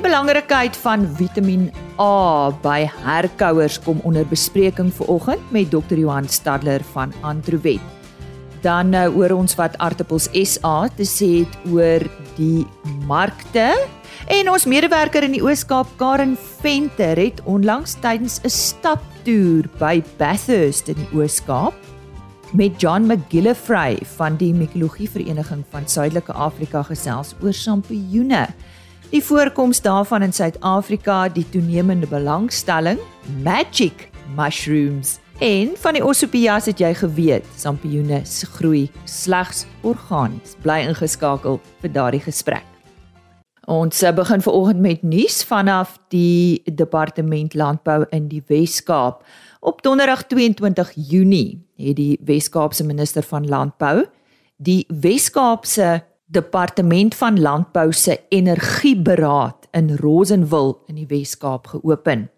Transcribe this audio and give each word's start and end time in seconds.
Die 0.00 0.08
belangrikheid 0.08 0.72
van 0.80 1.02
Vitamiin 1.18 1.66
A 2.00 2.48
by 2.64 2.86
herkouers 3.04 3.74
kom 3.84 3.98
onder 4.08 4.24
bespreking 4.24 4.88
vanoggend 4.96 5.50
met 5.52 5.68
Dr. 5.68 5.98
Johan 6.00 6.24
Stadler 6.24 6.80
van 6.94 7.12
Antrowet. 7.20 7.84
Dan 8.64 8.94
nou 8.94 9.10
oor 9.20 9.34
ons 9.36 9.58
wat 9.60 9.76
Artappels 9.76 10.30
SA 10.32 10.88
te 10.96 11.04
sê 11.04 11.28
het 11.42 11.58
oor 11.68 12.06
die 12.38 12.64
markte 13.04 13.66
en 14.32 14.48
ons 14.48 14.64
medewerker 14.64 15.28
in 15.28 15.36
die 15.36 15.44
Oos-Kaap 15.44 15.92
Karen 16.00 16.32
Venter 16.62 17.20
het 17.20 17.44
onlangs 17.44 17.98
tydens 18.00 18.40
'n 18.40 18.48
staptoer 18.48 19.68
by 19.76 20.00
Bathurst 20.16 20.88
in 20.88 20.96
die 20.96 21.12
Oos-Kaap 21.12 21.76
met 22.56 22.80
John 22.80 23.04
McGillivray 23.04 23.98
van 24.16 24.36
die 24.36 24.54
Mikologie 24.54 25.10
Vereniging 25.10 25.62
van 25.70 25.86
Suidelike 25.86 26.32
Afrika 26.32 26.82
gesels 26.82 27.34
oor 27.42 27.52
sampioene. 27.52 28.48
Die 29.10 29.24
voorkoms 29.24 29.80
daarvan 29.82 30.22
in 30.22 30.32
Suid-Afrika, 30.32 31.28
die 31.28 31.42
toenemende 31.50 32.06
belangstelling, 32.06 32.98
magic 33.42 34.08
mushrooms 34.36 35.16
en 35.42 35.72
van 35.82 35.96
die 35.96 36.02
Osopias 36.04 36.68
het 36.70 36.78
jy 36.78 36.92
geweet, 36.94 37.46
sampioene 37.58 38.20
groei 38.54 38.84
slegs 39.10 39.64
organies. 39.82 40.54
Bly 40.62 40.84
ingeskakel 40.86 41.58
vir 41.82 41.92
daardie 41.96 42.22
gesprek. 42.22 42.62
Ons 43.66 43.98
begin 44.14 44.46
vanoggend 44.46 44.80
met 44.84 45.02
nuus 45.02 45.40
vanaf 45.42 45.96
die 46.14 46.62
Departement 46.70 47.54
Landbou 47.54 48.04
in 48.14 48.28
die 48.30 48.44
Wes-Kaap. 48.46 49.24
Op 49.60 49.82
Donderdag 49.82 50.22
22 50.30 50.94
Junie 50.94 51.58
het 51.82 51.98
die 51.98 52.14
Wes-Kaapse 52.22 52.86
minister 52.86 53.26
van 53.26 53.48
Landbou 53.48 54.06
die 54.60 54.84
Wes-Kaapse 54.88 56.02
Departement 56.30 57.14
van 57.14 57.40
Landbou 57.40 57.92
se 57.92 58.20
Energieberaad 58.28 59.66
in 59.70 59.96
Rosenwil 59.96 60.76
in 60.86 60.94
die 61.00 61.06
Wes-Kaap 61.10 61.66
geopen. 61.72 62.28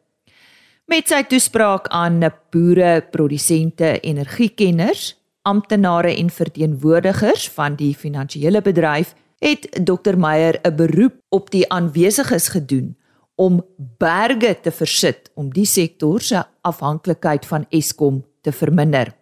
Met 0.89 1.13
sy 1.13 1.21
toespraak 1.29 1.91
aan 1.93 2.23
boere, 2.53 3.03
produsente, 3.13 3.99
energiekenners, 4.01 5.13
amptenare 5.43 6.15
en 6.17 6.31
verteenwoordigers 6.31 7.51
van 7.53 7.77
die 7.77 7.93
finansiële 7.93 8.63
bedryf 8.65 9.13
het 9.45 9.69
Dr 9.85 10.17
Meyer 10.17 10.61
'n 10.63 10.77
beroep 10.77 11.21
op 11.29 11.51
die 11.51 11.69
aanwesiges 11.69 12.49
gedoen 12.49 12.97
om 13.35 13.65
berge 13.99 14.61
te 14.63 14.71
versit 14.71 15.31
om 15.35 15.53
die 15.53 15.67
sektor 15.67 16.21
se 16.21 16.45
afhanklikheid 16.61 17.47
van 17.47 17.67
Eskom 17.69 18.25
te 18.41 18.53
verminder. 18.53 19.22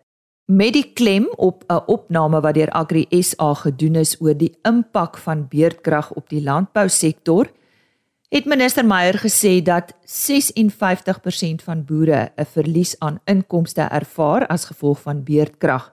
Met 0.51 0.73
die 0.75 0.91
klem 0.93 1.29
op 1.37 1.63
'n 1.67 1.83
opname 1.87 2.41
wat 2.41 2.55
deur 2.55 2.71
Agri 2.71 3.07
SA 3.09 3.55
gedoen 3.55 3.95
is 3.95 4.17
oor 4.21 4.35
die 4.35 4.59
impak 4.63 5.19
van 5.19 5.47
beerdkrag 5.49 6.13
op 6.13 6.29
die 6.29 6.43
landbousektor, 6.43 7.51
het 8.29 8.45
minister 8.45 8.85
Meyer 8.85 9.19
gesê 9.19 9.63
dat 9.63 9.95
56% 10.05 11.63
van 11.63 11.85
boere 11.85 12.33
'n 12.37 12.45
verlies 12.45 12.99
aan 12.99 13.21
inkomste 13.25 13.81
ervaar 13.83 14.47
as 14.47 14.65
gevolg 14.65 15.01
van 15.01 15.23
beerdkrag. 15.25 15.93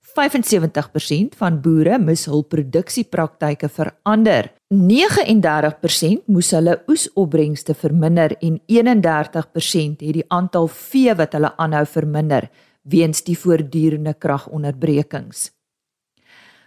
75% 0.00 1.34
van 1.36 1.60
boere 1.60 1.98
moes 1.98 2.24
hul 2.24 2.42
produksiepraktyke 2.42 3.68
verander. 3.68 4.52
39% 4.68 6.26
moes 6.26 6.50
hulle 6.50 6.82
oesopbrengste 6.86 7.74
verminder 7.74 8.36
en 8.38 8.60
31% 8.66 10.00
het 10.00 10.12
die 10.12 10.24
aantal 10.28 10.66
vee 10.66 11.14
wat 11.14 11.32
hulle 11.32 11.56
aanhou 11.56 11.86
verminder 11.86 12.48
weens 12.82 13.22
die 13.24 13.38
voortdurende 13.38 14.14
kragonderbrekings. 14.14 15.50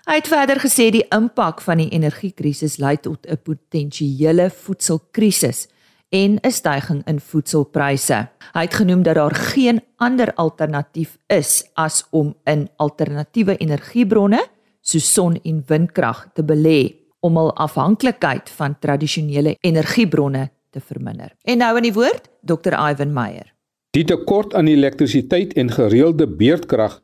Hy 0.10 0.18
het 0.18 0.28
verder 0.28 0.58
gesê 0.60 0.90
die 0.92 1.06
impak 1.14 1.62
van 1.62 1.78
die 1.78 1.92
energiekrisis 1.94 2.80
lei 2.82 2.98
tot 2.98 3.28
'n 3.28 3.38
potensiële 3.38 4.50
voedselkrisis 4.50 5.68
en 6.10 6.40
'n 6.42 6.52
stygings 6.52 7.06
in 7.06 7.20
voedselpryse. 7.20 8.28
Hy 8.54 8.62
het 8.62 8.74
genoem 8.74 9.04
dat 9.04 9.16
daar 9.16 9.36
geen 9.36 9.82
ander 9.98 10.34
alternatief 10.34 11.18
is 11.28 11.64
as 11.74 12.06
om 12.10 12.36
in 12.44 12.70
alternatiewe 12.76 13.58
energiebronne 13.58 14.48
soos 14.82 15.14
son- 15.14 15.40
en 15.44 15.64
windkrag 15.68 16.30
te 16.34 16.44
belê 16.44 16.96
om 17.20 17.38
hul 17.38 17.56
afhanklikheid 17.56 18.50
van 18.50 18.80
tradisionele 18.80 19.56
energiebronne 19.60 20.50
te 20.70 20.80
verminder. 20.80 21.36
En 21.44 21.58
nou 21.58 21.76
in 21.78 21.84
die 21.84 21.94
woord 21.94 22.30
Dr. 22.42 22.74
Ivan 22.74 23.14
Meyer. 23.14 23.54
Die 23.92 24.06
tekort 24.08 24.54
aan 24.56 24.70
elektrisiteit 24.72 25.54
en 25.60 25.72
gereelde 25.72 26.24
beurtkrag 26.28 27.02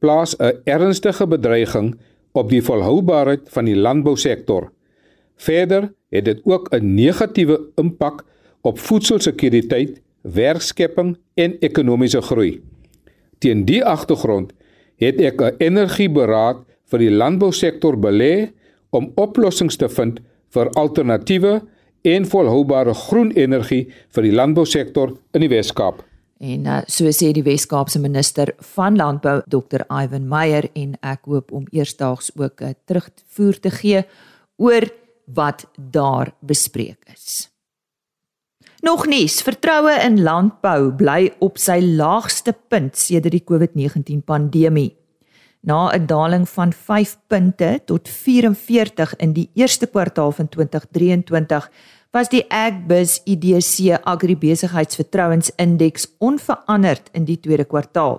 plaas 0.00 0.36
'n 0.36 0.56
ernstige 0.64 1.26
bedreiging 1.26 1.98
op 2.32 2.48
die 2.48 2.62
volhoubaarheid 2.62 3.40
van 3.44 3.64
die 3.64 3.76
landbousektor. 3.76 4.72
Verder 5.36 5.92
het 6.08 6.24
dit 6.24 6.40
ook 6.44 6.68
'n 6.72 6.94
negatiewe 6.94 7.60
impak 7.76 8.24
op 8.60 8.78
voedselsekuriteit, 8.78 10.00
werkskepping 10.20 11.16
en 11.34 11.58
ekonomiese 11.58 12.20
groei. 12.20 12.62
Teen 13.38 13.64
die 13.64 13.84
agtergrond 13.84 14.52
het 14.96 15.20
ek 15.20 15.40
'n 15.40 15.54
energieberaad 15.58 16.56
vir 16.84 16.98
die 16.98 17.10
landbousektor 17.10 17.98
belê 17.98 18.50
om 18.90 19.12
oplossings 19.14 19.76
te 19.76 19.88
vind 19.88 20.20
vir 20.48 20.70
alternatiewe 20.70 21.62
en 22.02 22.26
volhoubare 22.26 22.94
groen 22.94 23.30
energie 23.30 23.92
vir 24.08 24.22
die 24.22 24.32
landbousektor 24.32 25.16
in 25.32 25.40
die 25.40 25.48
Wes-Kaap. 25.48 26.09
En 26.40 26.66
uh, 26.66 26.78
so 26.88 27.10
sê 27.12 27.34
die 27.36 27.44
Wes-Kaapse 27.44 28.00
minister 28.00 28.54
van 28.72 28.96
landbou 28.96 29.42
Dr. 29.52 29.84
Ivan 29.92 30.24
Meyer 30.28 30.70
en 30.72 30.94
ek 31.04 31.28
hoop 31.28 31.52
om 31.52 31.66
eersdaags 31.68 32.32
ook 32.34 32.62
'n 32.62 32.72
uh, 32.72 32.74
terugvoer 32.88 33.60
te 33.60 33.70
gee 33.70 34.04
oor 34.56 34.88
wat 35.34 35.66
daar 35.76 36.32
bespreek 36.40 37.04
is. 37.12 37.50
Nog 38.80 39.06
nies, 39.06 39.42
vertroue 39.42 39.92
in 40.00 40.22
landbou 40.22 40.92
bly 40.96 41.34
op 41.44 41.58
sy 41.58 41.80
laagste 41.84 42.54
punt 42.68 42.96
sedert 42.96 43.36
die 43.36 43.44
COVID-19 43.44 44.24
pandemie. 44.24 44.96
Na 45.60 45.92
'n 45.92 46.06
daling 46.06 46.48
van 46.48 46.72
5 46.72 47.18
punte 47.26 47.80
tot 47.84 48.08
44 48.08 49.16
in 49.16 49.32
die 49.32 49.50
eerste 49.54 49.86
kwartaal 49.86 50.32
van 50.32 50.48
2023 50.48 51.70
was 52.10 52.28
die 52.28 52.42
Agbus 52.50 53.20
IDC 53.24 54.00
Agribesigheidsvertrouensindeks 54.02 56.08
onveranderd 56.18 57.10
in 57.14 57.24
die 57.24 57.38
tweede 57.38 57.64
kwartaal. 57.64 58.18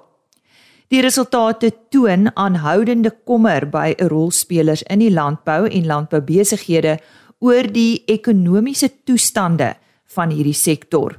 Die 0.92 1.02
resultate 1.04 1.72
toon 1.92 2.32
aanhoudende 2.36 3.12
kommer 3.28 3.68
by 3.72 3.94
rolspelers 4.12 4.84
in 4.92 5.04
die 5.04 5.12
landbou 5.12 5.68
en 5.68 5.88
landboubesighede 5.88 6.98
oor 7.40 7.68
die 7.72 8.04
ekonomiese 8.12 8.92
toestande 9.08 9.74
van 10.16 10.32
hierdie 10.36 10.56
sektor. 10.56 11.18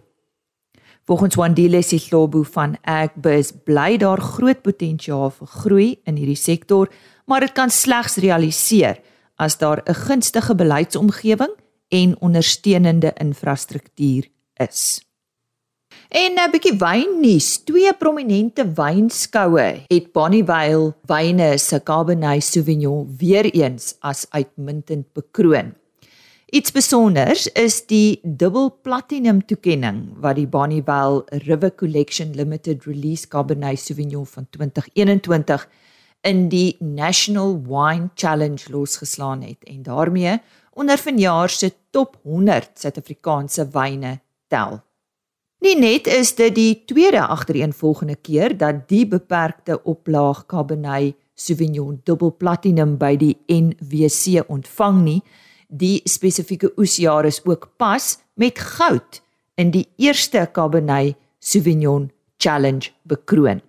Volgens 1.09 1.37
Wandile 1.37 1.83
Sihlobo 1.83 2.45
van 2.55 2.77
Agbus 2.89 3.51
bly 3.65 3.97
daar 3.99 4.21
groot 4.21 4.61
potensiaal 4.63 5.33
vir 5.35 5.49
groei 5.57 5.89
in 6.07 6.21
hierdie 6.21 6.39
sektor, 6.39 6.93
maar 7.27 7.43
dit 7.45 7.53
kan 7.57 7.73
slegs 7.73 8.21
realiseer 8.23 9.01
as 9.37 9.59
daar 9.59 9.83
'n 9.85 9.95
gunstige 9.95 10.55
beleidsomgewing 10.55 11.53
en 11.93 12.15
ondersteunende 12.21 13.13
infrastruktuur 13.21 14.29
is. 14.57 15.03
En 16.09 16.33
'n 16.37 16.51
bietjie 16.51 16.77
wynnuus. 16.79 17.65
Twee 17.65 17.93
prominente 17.95 18.65
wynskoue 18.73 19.85
het 19.89 20.13
Bonnievale 20.13 20.95
Wyne 21.07 21.59
se 21.59 21.83
Cabernet 21.83 22.45
Sauvignon 22.45 23.15
weer 23.19 23.45
eens 23.45 23.97
as 24.01 24.27
uitmuntend 24.31 25.13
bekroon. 25.13 25.75
Iets 26.47 26.73
besonders 26.73 27.47
is 27.47 27.87
die 27.87 28.21
dubbel 28.23 28.79
platinum 28.83 29.45
toekenning 29.47 30.13
wat 30.21 30.37
die 30.37 30.47
Bonnievale 30.47 31.25
River 31.27 31.75
Collection 31.75 32.35
Limited 32.35 32.85
Release 32.85 33.29
Cabernet 33.29 33.79
Sauvignon 33.79 34.27
van 34.27 34.47
2021 34.51 35.69
in 36.21 36.49
die 36.49 36.77
National 36.79 37.57
Wine 37.67 38.11
Challenge 38.15 38.63
losgeslaan 38.71 39.43
het 39.43 39.65
en 39.65 39.83
daarmee 39.83 40.41
onder 40.75 40.99
vanjaar 40.99 41.51
se 41.51 41.73
top 41.91 42.17
100 42.23 42.71
Suid-Afrikaanse 42.75 43.69
wyne 43.73 44.21
tel. 44.49 44.81
Nie 45.63 45.77
net 45.79 46.09
is 46.11 46.33
dit 46.35 46.55
die 46.55 46.83
tweede 46.91 47.21
agtereenvolgende 47.23 48.17
keer 48.17 48.57
dat 48.59 48.89
die 48.91 49.05
beperkte 49.07 49.79
oplaag 49.85 50.47
Cabernet 50.47 51.15
Sauvignon 51.35 52.01
dubbel 52.05 52.33
platinum 52.37 52.97
by 52.99 53.15
die 53.17 53.37
NWC 53.47 54.43
ontvang 54.51 54.99
nie, 55.05 55.21
die 55.69 56.01
spesifieke 56.05 56.73
oesjaar 56.77 57.27
is 57.31 57.41
ook 57.47 57.71
pas 57.81 58.19
met 58.35 58.59
goud 58.59 59.23
in 59.55 59.71
die 59.71 59.87
eerste 59.97 60.49
Cabernet 60.53 61.17
Sauvignon 61.39 62.11
Challenge 62.43 62.91
bekroon. 63.07 63.63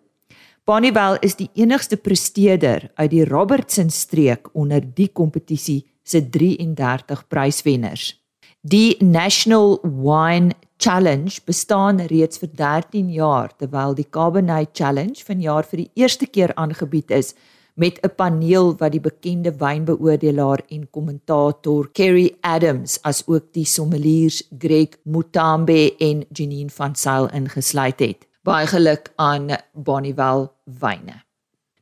Bonnievale 0.65 1.19
is 1.21 1.35
die 1.35 1.49
enigste 1.59 1.97
presteerder 1.97 2.89
uit 2.95 3.11
die 3.11 3.25
Robertson 3.27 3.89
streek 3.91 4.49
onder 4.53 4.81
die 4.81 5.09
kompetisie 5.11 5.83
se 6.03 6.29
33 6.29 7.27
pryswenners. 7.27 8.13
Die 8.61 8.95
National 9.03 9.79
Wine 9.83 10.53
Challenge 10.77 11.31
bestaan 11.45 11.99
reeds 12.11 12.39
vir 12.39 12.49
13 12.55 13.09
jaar 13.11 13.51
terwyl 13.57 13.95
die 13.95 14.07
Cabernet 14.09 14.71
Challenge 14.75 15.19
vanjaar 15.27 15.67
vir 15.67 15.83
die 15.83 15.91
eerste 15.99 16.27
keer 16.27 16.53
aangebied 16.55 17.11
is 17.11 17.33
met 17.75 17.99
'n 18.03 18.15
paneel 18.15 18.75
wat 18.77 18.91
die 18.91 19.01
bekende 19.01 19.51
wynbeoordelaar 19.51 20.61
en 20.69 20.89
kommentator 20.89 21.89
Kerry 21.91 22.35
Adams 22.41 22.99
as 23.03 23.23
ook 23.27 23.53
die 23.53 23.65
sommeliers 23.65 24.43
Greg 24.59 24.97
Mutambe 25.03 25.95
en 25.97 26.25
Janine 26.31 26.69
van 26.69 26.95
Sail 26.95 27.29
ingesluit 27.29 27.99
het. 27.99 28.27
Baie 28.43 28.67
geluk 28.67 29.11
aan 29.15 29.47
Bonnievale 29.73 30.51
Wyne. 30.65 31.23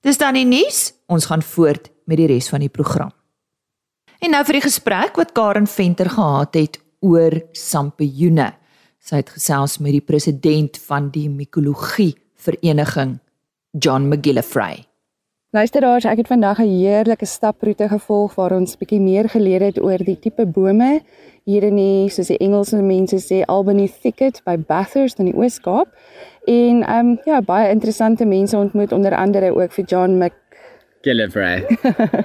Dis 0.02 0.18
dan 0.18 0.34
die 0.34 0.46
nuus. 0.46 0.94
Ons 1.06 1.26
gaan 1.26 1.42
voort 1.42 1.92
met 2.06 2.18
die 2.18 2.28
res 2.28 2.50
van 2.50 2.60
die 2.60 2.70
program. 2.70 3.12
En 4.22 4.36
nou 4.36 4.44
vir 4.46 4.60
die 4.60 4.68
gesprek 4.68 5.16
wat 5.18 5.32
Karen 5.34 5.66
Venter 5.66 6.06
gehad 6.14 6.54
het 6.54 6.76
oor 7.02 7.34
sampioene. 7.58 8.52
Sy 9.02 9.24
het 9.24 9.32
gesels 9.34 9.80
met 9.82 9.96
die 9.96 10.04
president 10.06 10.78
van 10.86 11.08
die 11.10 11.26
mikologie 11.26 12.12
vereniging, 12.38 13.16
John 13.74 14.06
McGillivray. 14.12 14.84
Luisteraars, 15.58 16.06
ek 16.06 16.22
het 16.22 16.30
vandag 16.30 16.62
'n 16.62 16.70
heerlike 16.70 17.26
staproete 17.26 17.90
gevolg 17.90 18.36
waar 18.36 18.54
ons 18.54 18.78
bietjie 18.78 19.02
meer 19.02 19.30
geleer 19.30 19.62
het 19.62 19.82
oor 19.82 19.98
die 19.98 20.20
tipe 20.20 20.46
bome 20.46 21.02
hier 21.44 21.64
in 21.64 21.76
die 21.76 22.10
soos 22.10 22.28
die 22.28 22.38
Engelse 22.38 22.82
mense 22.82 23.18
sê 23.18 23.42
Albany 23.48 23.90
Thicket 24.02 24.42
by 24.46 24.56
Bathurst 24.58 25.20
in 25.20 25.26
die 25.26 25.36
Oos-Kaap. 25.36 25.88
En 26.46 26.84
ehm 26.84 27.08
um, 27.08 27.20
ja, 27.26 27.42
baie 27.42 27.72
interessante 27.72 28.26
mense 28.26 28.58
ontmoet 28.58 28.92
onder 28.92 29.16
andere 29.16 29.52
ook 29.56 29.72
vir 29.72 29.86
John 29.86 30.18
Mc 30.18 30.34
Gillivray. 31.02 31.66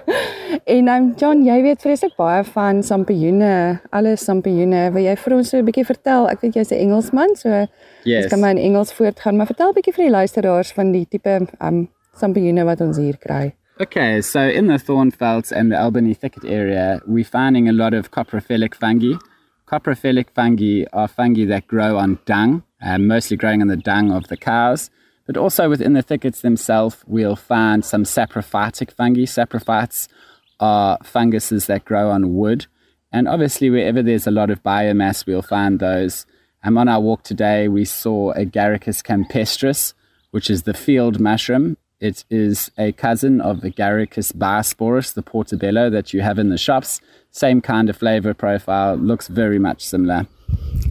en 0.77 0.89
um, 0.89 1.13
John, 1.19 1.43
jy 1.47 1.59
weet 1.65 1.83
vreeslik 1.85 2.17
baie 2.17 2.45
van 2.45 2.83
sampioene, 2.83 3.81
alle 3.91 4.17
sampioene. 4.21 4.87
Wil 4.95 5.09
jy 5.09 5.17
vir 5.25 5.37
ons 5.37 5.51
so 5.51 5.59
'n 5.59 5.67
bietjie 5.69 5.87
vertel? 5.89 6.29
Ek 6.29 6.41
weet 6.45 6.57
jy's 6.61 6.73
'n 6.73 6.81
Engelsman, 6.87 7.37
so 7.37 7.67
yes. 8.05 8.25
ek 8.25 8.31
kan 8.31 8.41
maar 8.41 8.57
in 8.57 8.63
Engels 8.63 8.93
voortgaan, 8.93 9.37
maar 9.37 9.47
vertel 9.47 9.71
'n 9.71 9.79
bietjie 9.79 9.95
vir 9.95 10.05
die 10.05 10.17
luisteraars 10.19 10.73
van 10.73 10.93
die 10.93 11.07
tipe 11.07 11.47
um 11.61 11.89
sampioene 12.17 12.65
wat 12.65 12.81
ons 12.81 12.97
hier 12.97 13.17
kry. 13.17 13.55
Okay, 13.79 14.23
so 14.23 14.41
in 14.41 14.69
the 14.69 14.79
Thornfelds 14.79 15.53
and 15.53 15.71
the 15.71 15.77
Albany 15.77 16.15
Thicket 16.15 16.45
area, 16.45 17.03
we're 17.07 17.25
finding 17.25 17.69
a 17.69 17.73
lot 17.73 17.93
of 17.93 18.11
coprophilic 18.11 18.75
fungi. 18.75 19.19
Coprophilic 19.67 20.31
fungi 20.35 20.87
are 20.95 21.09
fungi 21.09 21.45
that 21.45 21.67
grow 21.67 21.99
on 21.99 22.19
dung, 22.25 22.63
uh, 22.81 22.97
mostly 22.97 23.37
growing 23.37 23.61
on 23.61 23.69
the 23.69 23.77
dung 23.77 24.11
of 24.13 24.29
the 24.29 24.37
cows. 24.37 24.91
But 25.27 25.37
also 25.37 25.69
within 25.69 25.95
the 25.95 26.03
thickets 26.03 26.41
themselves, 26.41 27.03
we'll 27.07 27.37
find 27.37 27.85
some 27.85 28.05
saprophytic 28.05 28.93
fungi. 28.93 29.23
Saprophytes 29.23 30.09
are 30.61 30.99
funguses 31.03 31.67
that 31.67 31.85
grow 31.85 32.11
on 32.11 32.35
wood. 32.35 32.67
And 33.13 33.29
obviously, 33.29 33.71
wherever 33.71 34.03
there's 34.03 34.27
a 34.27 34.31
lot 34.31 34.51
of 34.51 34.63
biomass, 34.63 35.27
we'll 35.27 35.43
find 35.43 35.81
those. 35.81 36.27
And 36.63 36.79
on 36.79 36.89
our 36.89 37.01
walk 37.01 37.23
today, 37.23 37.69
we 37.69 37.85
saw 37.85 38.33
Agaricus 38.35 39.03
campestris, 39.03 39.95
which 40.31 40.51
is 40.51 40.63
the 40.63 40.75
field 40.75 41.21
mushroom. 41.21 41.77
It 41.99 42.25
is 42.29 42.71
a 42.77 42.93
cousin 42.93 43.41
of 43.41 43.59
Agaricus 43.61 44.33
bisporus, 44.33 45.15
the 45.15 45.23
portobello 45.23 45.89
that 45.91 46.13
you 46.13 46.21
have 46.21 46.39
in 46.39 46.51
the 46.51 46.59
shops. 46.59 47.01
Same 47.31 47.61
kind 47.61 47.89
of 47.89 47.97
flavor 47.97 48.35
profile, 48.35 48.97
looks 48.97 49.29
very 49.29 49.59
much 49.59 49.85
similar. 49.85 50.27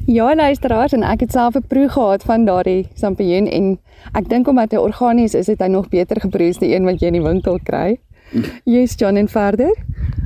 Ja, 0.05 0.35
luisteraars, 0.35 0.93
en 0.93 1.03
ek 1.03 1.19
het 1.19 1.31
self 1.31 1.55
'n 1.55 1.67
proe 1.67 1.89
gehad 1.89 2.23
van 2.23 2.45
daardie 2.45 2.87
sampioen 2.93 3.47
en 3.47 3.79
ek 4.13 4.29
dink 4.29 4.47
omdat 4.47 4.71
hy 4.71 4.77
organies 4.77 5.33
is, 5.33 5.47
het 5.47 5.59
hy 5.59 5.67
nog 5.67 5.89
beter 5.89 6.21
gebroei 6.21 6.49
as 6.49 6.57
die 6.57 6.75
een 6.75 6.85
wat 6.85 6.99
jy 6.99 7.07
in 7.07 7.13
die 7.13 7.29
winkel 7.29 7.59
kry. 7.63 7.97
Yes, 8.65 8.95
John 8.95 9.17
and 9.17 9.31
further. 9.31 9.71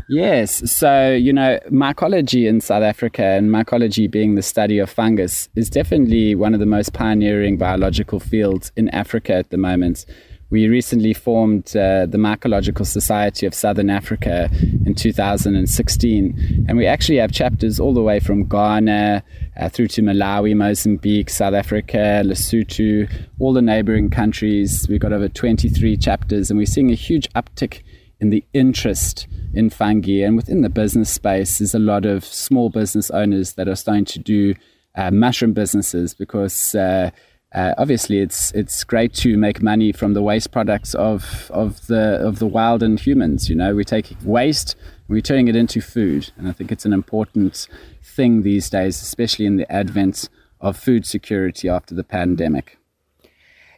Yes, 0.10 0.72
so 0.78 1.12
you 1.12 1.32
know, 1.32 1.60
mycology 1.70 2.48
in 2.48 2.62
South 2.62 2.84
Africa 2.84 3.24
and 3.24 3.52
mycology 3.52 4.10
being 4.10 4.36
the 4.36 4.42
study 4.42 4.80
of 4.80 4.90
fungus 4.90 5.50
is 5.56 5.70
definitely 5.70 6.36
one 6.36 6.56
of 6.56 6.60
the 6.60 6.66
most 6.66 6.94
pioneering 6.94 7.58
biological 7.58 8.20
fields 8.20 8.72
in 8.76 8.90
Africa 8.90 9.34
at 9.36 9.50
the 9.50 9.58
moment. 9.58 10.06
We 10.52 10.68
recently 10.68 11.14
formed 11.14 11.68
uh, 11.76 12.08
the 12.08 12.18
Mycological 12.18 12.84
Society 12.84 13.46
of 13.46 13.54
Southern 13.54 13.92
Africa 13.92 14.50
in 14.84 14.96
2016, 14.96 16.66
and 16.68 16.76
we 16.76 16.88
actually 16.88 17.20
have 17.20 17.32
chapters 17.32 17.80
all 17.80 17.94
the 17.94 18.02
way 18.02 18.20
from 18.20 18.46
Ghana 18.50 19.24
uh, 19.58 19.70
through 19.70 19.90
to 19.90 20.02
Malawi, 20.02 20.56
Mozambique, 20.56 21.30
South 21.30 21.54
Africa, 21.54 22.24
Lesotho, 22.26 23.08
all 23.38 23.54
the 23.54 23.62
neighboring 23.62 24.10
countries. 24.10 24.88
We've 24.90 25.00
got 25.00 25.14
over 25.14 25.30
23 25.30 25.96
chapters, 25.98 26.50
and 26.50 26.58
we're 26.58 26.66
seeing 26.66 26.90
a 26.90 26.96
huge 26.96 27.30
uptick 27.34 27.84
in 28.20 28.32
the 28.32 28.44
interest 28.52 29.28
in 29.54 29.70
fungi. 29.70 30.24
And 30.24 30.36
within 30.36 30.62
the 30.62 30.70
business 30.70 31.12
space, 31.12 31.60
there's 31.60 31.76
a 31.76 31.80
lot 31.80 32.08
of 32.08 32.26
small 32.26 32.72
business 32.72 33.12
owners 33.12 33.54
that 33.54 33.68
are 33.68 33.76
starting 33.76 34.06
to 34.06 34.20
do 34.20 34.56
uh, 34.96 35.12
mushroom 35.12 35.54
businesses 35.54 36.16
because 36.16 36.74
uh, 36.74 37.12
uh, 37.54 37.74
obviously 37.78 38.20
it's 38.20 38.52
it's 38.52 38.84
great 38.84 39.14
to 39.14 39.36
make 39.36 39.62
money 39.62 39.92
from 39.92 40.14
the 40.14 40.22
waste 40.22 40.52
products 40.52 40.94
of 40.94 41.50
of 41.52 41.88
the 41.88 42.20
of 42.26 42.40
the 42.40 42.46
wild 42.46 42.84
and 42.84 43.00
humans. 43.00 43.50
You 43.50 43.56
know, 43.56 43.74
we 43.74 43.84
take 43.84 44.16
waste, 44.24 44.76
we're 45.08 45.22
turning 45.22 45.48
it 45.48 45.56
into 45.56 45.82
food, 45.82 46.32
and 46.38 46.48
I 46.48 46.52
think 46.52 46.72
it's 46.72 46.86
an 46.86 46.94
important 46.94 47.68
thing 48.04 48.44
these 48.44 48.70
days, 48.70 49.02
especially 49.02 49.46
in 49.46 49.58
the 49.58 49.72
advent 49.72 50.30
of 50.62 50.78
food 50.78 51.06
security 51.06 51.70
after 51.70 51.96
the 51.96 52.04
pandemic. 52.04 52.78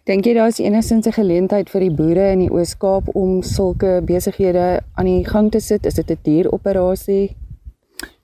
Dink 0.05 0.25
jy 0.25 0.33
daar's 0.33 0.57
enigsins 0.59 1.05
'n 1.07 1.13
geleentheid 1.13 1.69
vir 1.69 1.81
die 1.81 1.95
boere 1.95 2.31
in 2.33 2.39
die 2.39 2.49
Oos-Kaap 2.51 3.15
om 3.15 3.43
sulke 3.43 4.01
besighede 4.01 4.81
aan 4.97 5.05
die 5.05 5.23
gang 5.23 5.51
te 5.51 5.59
sit? 5.59 5.85
Is 5.85 5.93
dit 5.93 6.09
'n 6.09 6.17
duur 6.23 6.51
operasie? 6.51 7.37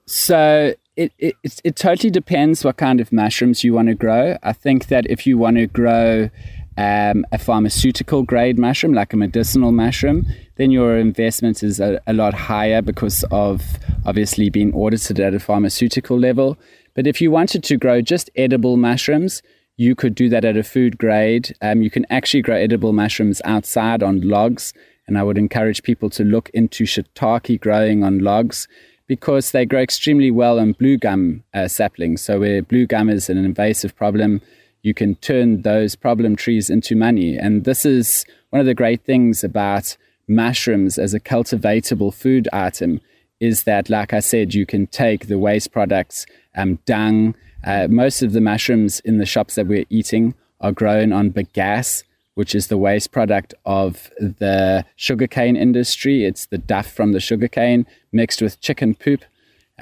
So 0.06 0.74
it, 0.98 1.14
it, 1.20 1.62
it 1.64 1.76
totally 1.76 2.10
depends 2.10 2.66
what 2.66 2.78
kind 2.78 3.00
of 3.00 3.14
mushrooms 3.14 3.64
you 3.64 3.74
want 3.74 3.88
to 3.88 3.96
grow. 3.96 4.38
I 4.44 4.52
think 4.52 4.88
that 4.88 5.06
if 5.08 5.28
you 5.28 5.38
want 5.38 5.58
to 5.58 5.68
grow 5.68 6.30
um, 6.76 7.26
a 7.32 7.38
pharmaceutical 7.38 8.24
grade 8.24 8.58
mushroom, 8.58 8.94
like 8.94 9.14
a 9.14 9.18
medicinal 9.18 9.72
mushroom, 9.72 10.26
then 10.56 10.72
your 10.72 10.98
investment 10.98 11.64
is 11.64 11.80
a, 11.80 12.02
a 12.08 12.14
lot 12.14 12.34
higher 12.34 12.82
because 12.82 13.24
of 13.32 13.78
obviously 14.06 14.50
being 14.50 14.74
audited 14.74 15.20
at 15.20 15.36
a 15.36 15.40
pharmaceutical 15.40 16.20
level. 16.20 16.58
But 16.96 17.06
if 17.06 17.22
you 17.22 17.30
wanted 17.30 17.64
to 17.66 17.78
grow 17.78 18.02
just 18.02 18.30
edible 18.36 18.76
mushrooms, 18.76 19.44
you 19.76 19.94
could 19.94 20.16
do 20.16 20.30
that 20.30 20.44
at 20.44 20.58
a 20.58 20.64
food 20.64 20.98
grade. 20.98 21.56
Um, 21.62 21.84
you 21.84 21.92
can 21.92 22.06
actually 22.10 22.42
grow 22.42 22.56
edible 22.56 22.94
mushrooms 22.94 23.40
outside 23.46 24.02
on 24.02 24.22
logs. 24.22 24.74
And 25.08 25.18
I 25.18 25.24
would 25.24 25.38
encourage 25.38 25.84
people 25.84 26.10
to 26.12 26.24
look 26.24 26.50
into 26.56 26.84
shiitake 26.84 27.62
growing 27.62 28.04
on 28.04 28.20
logs 28.20 28.68
because 29.08 29.52
they 29.52 29.66
grow 29.66 29.82
extremely 29.82 30.32
well 30.32 30.60
on 30.60 30.74
blue 30.74 30.98
gum 30.98 31.44
uh, 31.54 31.68
saplings. 31.68 32.22
So, 32.22 32.40
where 32.40 32.62
blue 32.62 32.86
gum 32.86 33.10
is 33.10 33.30
an 33.30 33.38
invasive 33.38 33.96
problem, 33.96 34.42
you 34.82 34.94
can 34.94 35.16
turn 35.16 35.62
those 35.62 35.96
problem 35.96 36.36
trees 36.36 36.70
into 36.70 36.96
money. 36.96 37.38
And 37.38 37.64
this 37.64 37.86
is 37.86 38.26
one 38.50 38.60
of 38.60 38.66
the 38.66 38.74
great 38.74 39.04
things 39.04 39.44
about 39.44 39.98
mushrooms 40.28 40.98
as 40.98 41.14
a 41.14 41.20
cultivatable 41.20 42.14
food 42.14 42.48
item 42.52 43.00
is 43.40 43.64
that, 43.64 43.90
like 43.90 44.14
I 44.14 44.20
said, 44.20 44.54
you 44.54 44.66
can 44.66 44.88
take 44.88 45.28
the 45.28 45.38
waste 45.38 45.72
products, 45.72 46.26
um, 46.56 46.80
dung. 46.86 47.36
Uh, 47.64 47.88
most 47.90 48.22
of 48.22 48.34
the 48.34 48.42
mushrooms 48.42 49.00
in 49.02 49.18
the 49.18 49.26
shops 49.26 49.56
that 49.56 49.68
we're 49.68 49.86
eating 49.90 50.34
are 50.60 50.72
grown 50.72 51.14
on 51.14 51.32
bagasse, 51.32 52.04
which 52.38 52.54
is 52.54 52.68
the 52.68 52.78
waste 52.78 53.12
product 53.12 53.56
of 53.66 54.12
the 54.20 54.86
sugarcane 54.96 55.56
industry. 55.56 56.24
It's 56.24 56.46
the 56.46 56.60
duff 56.60 56.86
from 56.86 57.12
the 57.12 57.20
sugarcane 57.20 57.88
mixed 58.12 58.44
with 58.44 58.62
chicken 58.62 58.94
poop, 58.94 59.22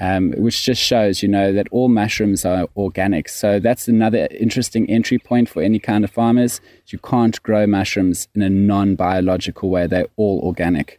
um, 0.00 0.32
which 0.38 0.62
just 0.62 0.80
shows, 0.80 1.22
you 1.22 1.28
know, 1.28 1.52
that 1.52 1.68
all 1.70 1.88
mushrooms 1.88 2.46
are 2.46 2.66
organic. 2.74 3.28
So 3.28 3.60
that's 3.60 3.88
another 3.88 4.26
interesting 4.30 4.88
entry 4.88 5.18
point 5.18 5.50
for 5.50 5.60
any 5.60 5.78
kind 5.78 6.02
of 6.02 6.10
farmers. 6.10 6.62
You 6.86 6.98
can't 6.98 7.42
grow 7.42 7.66
mushrooms 7.66 8.26
in 8.34 8.40
a 8.40 8.48
non-biological 8.48 9.68
way. 9.68 9.86
They're 9.86 10.08
all 10.16 10.40
organic. 10.40 10.98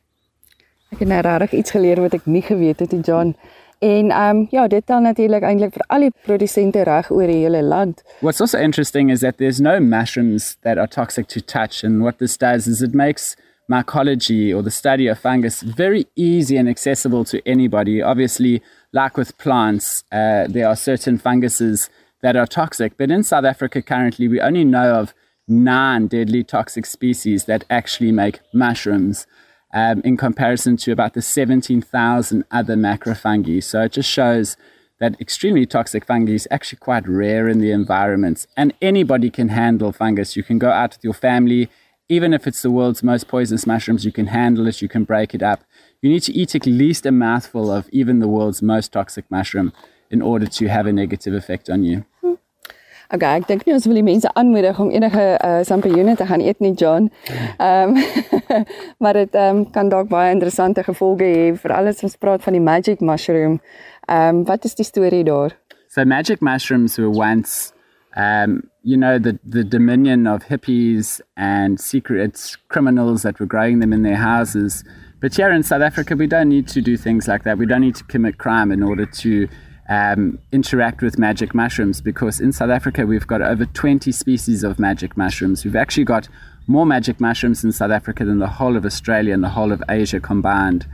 Ek 0.93 1.01
het 1.01 1.09
nou 1.09 1.23
regtig 1.25 1.57
iets 1.57 1.73
geleer 1.73 1.99
wat 1.99 2.13
ek 2.13 2.29
nie 2.29 2.45
geweet 2.45 2.85
het, 2.85 2.93
John. 3.01 3.33
En 3.79 4.11
um, 4.11 4.47
ja, 4.49 4.67
dit 4.67 4.85
tel 4.85 5.01
natuurlik 5.01 5.43
eintlik 5.45 5.73
vir 5.73 5.83
al 5.93 6.07
die 6.07 6.13
produsente 6.25 6.81
reg 6.87 7.11
oor 7.13 7.29
die 7.29 7.43
hele 7.43 7.61
land. 7.61 8.01
What's 8.21 8.41
also 8.41 8.57
interesting 8.57 9.11
is 9.11 9.21
that 9.21 9.37
there's 9.37 9.59
no 9.61 9.79
mushrooms 9.79 10.57
that 10.63 10.77
are 10.77 10.87
toxic 10.87 11.27
to 11.27 11.41
touch 11.41 11.83
and 11.83 12.01
what 12.01 12.17
this 12.17 12.37
does 12.37 12.67
is 12.67 12.81
it 12.81 12.95
makes 12.95 13.35
mycology 13.69 14.55
or 14.55 14.63
the 14.63 14.71
study 14.71 15.07
of 15.07 15.19
fungus 15.19 15.61
very 15.61 16.07
easy 16.15 16.57
and 16.57 16.69
accessible 16.69 17.25
to 17.25 17.41
anybody. 17.45 18.01
Obviously, 18.01 18.61
like 18.93 19.17
with 19.17 19.37
plants, 19.37 20.03
uh, 20.11 20.47
there 20.47 20.67
are 20.67 20.75
certain 20.75 21.17
funguses 21.17 21.89
that 22.21 22.35
are 22.35 22.47
toxic, 22.47 22.97
but 22.97 23.11
in 23.11 23.23
South 23.23 23.45
Africa 23.45 23.81
currently 23.81 24.27
we 24.27 24.41
only 24.41 24.63
know 24.63 24.95
of 24.95 25.13
nine 25.47 26.07
deadly 26.07 26.43
toxic 26.43 26.85
species 26.85 27.45
that 27.45 27.63
actually 27.69 28.11
make 28.11 28.39
mushrooms 28.53 29.27
um, 29.73 30.01
in 30.03 30.17
comparison 30.17 30.77
to 30.77 30.91
about 30.91 31.13
the 31.13 31.21
17,000 31.21 32.43
other 32.51 32.75
macrofungi. 32.75 33.63
So 33.63 33.83
it 33.83 33.93
just 33.93 34.09
shows 34.09 34.57
that 34.99 35.19
extremely 35.21 35.65
toxic 35.65 36.05
fungi 36.05 36.33
is 36.33 36.47
actually 36.49 36.79
quite 36.79 37.07
rare 37.07 37.47
in 37.47 37.59
the 37.59 37.71
environment. 37.71 38.47
And 38.55 38.73
anybody 38.81 39.29
can 39.29 39.49
handle 39.49 39.91
fungus. 39.91 40.35
You 40.35 40.43
can 40.43 40.57
go 40.57 40.71
out 40.71 40.95
with 40.95 41.03
your 41.03 41.13
family, 41.13 41.69
even 42.09 42.33
if 42.33 42.47
it's 42.47 42.61
the 42.61 42.71
world's 42.71 43.03
most 43.03 43.27
poisonous 43.27 43.67
mushrooms, 43.67 44.05
you 44.05 44.11
can 44.11 44.27
handle 44.27 44.67
it, 44.67 44.81
you 44.81 44.87
can 44.87 45.03
break 45.03 45.35
it 45.35 45.43
up. 45.43 45.63
You 46.01 46.09
need 46.09 46.23
to 46.23 46.33
eat 46.33 46.55
at 46.55 46.65
least 46.65 47.05
a 47.05 47.11
mouthful 47.11 47.69
of 47.69 47.89
even 47.91 48.19
the 48.19 48.27
world's 48.27 48.61
most 48.61 48.93
toxic 48.93 49.29
mushroom 49.29 49.73
in 50.09 50.21
order 50.21 50.47
to 50.47 50.67
have 50.67 50.87
a 50.87 50.93
negative 50.93 51.33
effect 51.33 51.69
on 51.69 51.83
you. 51.83 52.05
Okay, 53.13 53.37
ek 53.39 53.47
dink 53.47 53.63
nie 53.65 53.73
ons 53.75 53.85
wil 53.87 53.99
die 54.01 54.03
mense 54.03 54.31
aanmoedig 54.35 54.79
om 54.83 54.89
enige 54.91 55.25
uh, 55.37 55.61
sampioene 55.63 56.17
te 56.19 56.25
gaan 56.27 56.43
eet 56.43 56.59
nie, 56.59 56.73
John. 56.75 57.09
Ehm 57.57 57.95
um, 57.95 58.03
maar 59.03 59.13
dit 59.13 59.35
ehm 59.35 59.61
um, 59.61 59.63
kan 59.71 59.89
dalk 59.89 60.09
baie 60.09 60.33
interessante 60.33 60.83
gevolge 60.83 61.23
hê 61.23 61.47
vir 61.55 61.75
alles 61.77 62.03
ons 62.03 62.19
praat 62.19 62.43
van 62.43 62.53
die 62.57 62.63
magic 62.63 62.99
mushroom. 62.99 63.61
Ehm 64.07 64.41
um, 64.41 64.43
wat 64.51 64.65
is 64.65 64.75
die 64.75 64.87
storie 64.87 65.23
daar? 65.23 65.55
So 65.87 66.05
magic 66.05 66.41
mushrooms 66.41 66.97
were 66.97 67.09
once 67.09 67.71
um, 68.17 68.69
you 68.83 68.97
know, 68.97 69.19
the, 69.19 69.39
the 69.45 69.63
dominion 69.63 70.27
of 70.27 70.43
hippies 70.43 71.21
and 71.37 71.79
secret 71.79 72.55
criminals 72.67 73.21
that 73.23 73.39
were 73.39 73.45
growing 73.45 73.79
them 73.79 73.93
in 73.93 74.01
their 74.01 74.15
houses. 74.15 74.83
But 75.19 75.35
here 75.35 75.51
in 75.51 75.63
South 75.63 75.81
Africa, 75.81 76.15
we 76.15 76.27
don't 76.27 76.49
need 76.49 76.67
to 76.69 76.81
do 76.81 76.97
things 76.97 77.27
like 77.27 77.43
that. 77.43 77.57
We 77.57 77.65
don't 77.65 77.81
need 77.81 77.95
to 77.95 78.03
commit 78.03 78.37
crime 78.37 78.71
in 78.71 78.83
order 78.83 79.05
to 79.05 79.47
um, 79.89 80.39
interact 80.51 81.01
with 81.01 81.17
magic 81.17 81.55
mushrooms 81.55 82.01
because 82.01 82.39
in 82.39 82.51
South 82.51 82.69
Africa, 82.69 83.05
we've 83.05 83.27
got 83.27 83.41
over 83.41 83.65
20 83.65 84.11
species 84.11 84.63
of 84.63 84.79
magic 84.79 85.15
mushrooms. 85.15 85.63
We've 85.63 85.75
actually 85.75 86.03
got 86.03 86.27
more 86.67 86.85
magic 86.85 87.19
mushrooms 87.19 87.63
in 87.63 87.71
South 87.71 87.91
Africa 87.91 88.25
than 88.25 88.39
the 88.39 88.47
whole 88.47 88.75
of 88.75 88.85
Australia 88.85 89.33
and 89.33 89.43
the 89.43 89.49
whole 89.49 89.71
of 89.71 89.81
Asia 89.89 90.19
combined. 90.19 90.85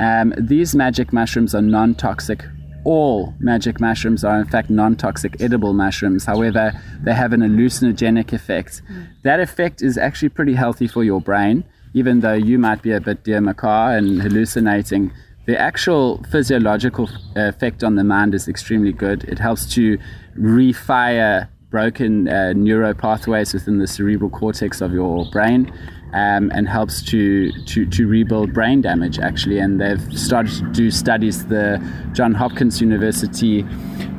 Um, 0.00 0.34
these 0.36 0.74
magic 0.74 1.12
mushrooms 1.12 1.54
are 1.54 1.62
non 1.62 1.94
toxic 1.94 2.44
all 2.84 3.32
magic 3.38 3.80
mushrooms 3.80 4.24
are 4.24 4.40
in 4.40 4.46
fact 4.46 4.68
non-toxic 4.68 5.40
edible 5.40 5.72
mushrooms 5.72 6.24
however 6.24 6.72
they 7.04 7.14
have 7.14 7.32
an 7.32 7.40
hallucinogenic 7.40 8.32
effect 8.32 8.82
mm. 8.90 9.06
that 9.22 9.38
effect 9.38 9.82
is 9.82 9.96
actually 9.96 10.28
pretty 10.28 10.54
healthy 10.54 10.88
for 10.88 11.04
your 11.04 11.20
brain 11.20 11.64
even 11.94 12.20
though 12.20 12.32
you 12.32 12.58
might 12.58 12.82
be 12.82 12.90
a 12.90 13.00
bit 13.00 13.22
dear 13.22 13.40
macaw 13.40 13.90
and 13.90 14.20
hallucinating 14.22 15.12
the 15.46 15.58
actual 15.60 16.22
physiological 16.30 17.08
effect 17.34 17.82
on 17.82 17.96
the 17.96 18.04
mind 18.04 18.34
is 18.34 18.48
extremely 18.48 18.92
good. 18.92 19.24
It 19.24 19.38
helps 19.38 19.66
to 19.74 19.98
refire 20.38 21.48
broken 21.70 22.28
uh, 22.28 22.52
pathways 22.98 23.54
within 23.54 23.78
the 23.78 23.86
cerebral 23.86 24.30
cortex 24.30 24.80
of 24.80 24.92
your 24.92 25.28
brain 25.30 25.72
um, 26.14 26.50
and 26.54 26.68
helps 26.68 27.02
to, 27.02 27.50
to, 27.64 27.86
to 27.86 28.06
rebuild 28.06 28.52
brain 28.52 28.80
damage, 28.82 29.18
actually. 29.18 29.58
And 29.58 29.80
they've 29.80 30.18
started 30.18 30.52
to 30.58 30.72
do 30.72 30.90
studies, 30.90 31.46
the 31.46 31.82
John 32.12 32.34
Hopkins 32.34 32.80
University, 32.80 33.64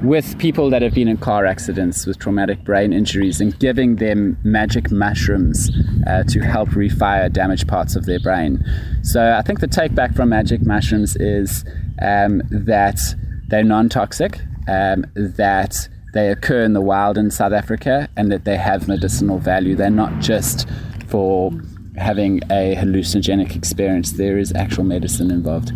with 0.03 0.37
people 0.39 0.69
that 0.69 0.81
have 0.81 0.93
been 0.93 1.07
in 1.07 1.17
car 1.17 1.45
accidents 1.45 2.05
with 2.05 2.19
traumatic 2.19 2.63
brain 2.63 2.91
injuries 2.91 3.39
and 3.39 3.57
giving 3.59 3.97
them 3.97 4.37
magic 4.43 4.91
mushrooms 4.91 5.69
uh, 6.07 6.23
to 6.23 6.39
help 6.41 6.69
refire 6.69 7.31
damaged 7.31 7.67
parts 7.67 7.95
of 7.95 8.05
their 8.05 8.19
brain. 8.19 8.63
So 9.03 9.33
I 9.33 9.41
think 9.41 9.59
the 9.59 9.67
take 9.67 9.95
back 9.95 10.15
from 10.15 10.29
magic 10.29 10.65
mushrooms 10.65 11.15
is 11.17 11.63
um, 12.01 12.41
that 12.49 12.99
they're 13.47 13.63
non 13.63 13.87
toxic, 13.87 14.39
um, 14.67 15.05
that 15.15 15.87
they 16.13 16.29
occur 16.29 16.63
in 16.63 16.73
the 16.73 16.81
wild 16.81 17.17
in 17.17 17.31
South 17.31 17.53
Africa, 17.53 18.09
and 18.17 18.31
that 18.31 18.45
they 18.45 18.57
have 18.57 18.87
medicinal 18.87 19.39
value. 19.39 19.75
They're 19.75 19.89
not 19.89 20.19
just 20.21 20.67
for 21.07 21.51
having 21.95 22.41
a 22.51 22.75
hallucinogenic 22.75 23.55
experience. 23.55 24.13
There 24.13 24.39
is 24.39 24.53
actual 24.53 24.83
medicine 24.83 25.31
involved. 25.31 25.71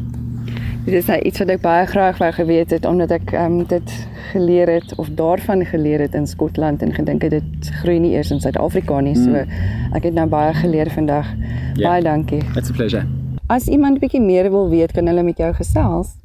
Dit 0.85 0.93
is 0.93 1.05
nou 1.05 1.19
iets 1.19 1.41
wat 1.43 1.49
ek 1.51 1.61
baie 1.61 1.85
graag 1.85 2.19
wou 2.21 2.29
geweet 2.31 2.71
het 2.71 2.85
omdat 2.87 3.11
ek 3.11 3.33
um, 3.35 3.57
dit 3.67 3.91
geleer 4.31 4.69
het 4.71 4.93
of 4.95 5.09
daarvan 5.19 5.65
geleer 5.67 5.99
het 5.99 6.15
in 6.15 6.27
Skotland 6.27 6.81
en 6.81 6.93
gedink 6.95 7.25
het 7.27 7.35
dit 7.35 7.71
groei 7.81 7.97
nie 7.99 8.13
eers 8.15 8.31
in 8.31 8.39
Suid-Afrika 8.39 9.01
nie. 9.03 9.15
So 9.19 9.33
mm. 9.35 9.91
ek 9.99 10.07
het 10.07 10.15
nou 10.15 10.27
baie 10.31 10.53
geleer 10.55 10.87
vandag. 10.95 11.27
Yeah. 11.75 11.89
Baie 11.89 12.05
dankie. 12.07 12.39
It's 12.55 12.71
a 12.71 12.73
pleasure. 12.73 13.03
As 13.51 13.67
iemand 13.67 13.99
bietjie 13.99 14.23
meer 14.23 14.47
wil 14.51 14.71
weet, 14.71 14.95
kan 14.95 15.07
hulle 15.11 15.23
met 15.27 15.43
jou 15.43 15.51
gesels. 15.59 16.15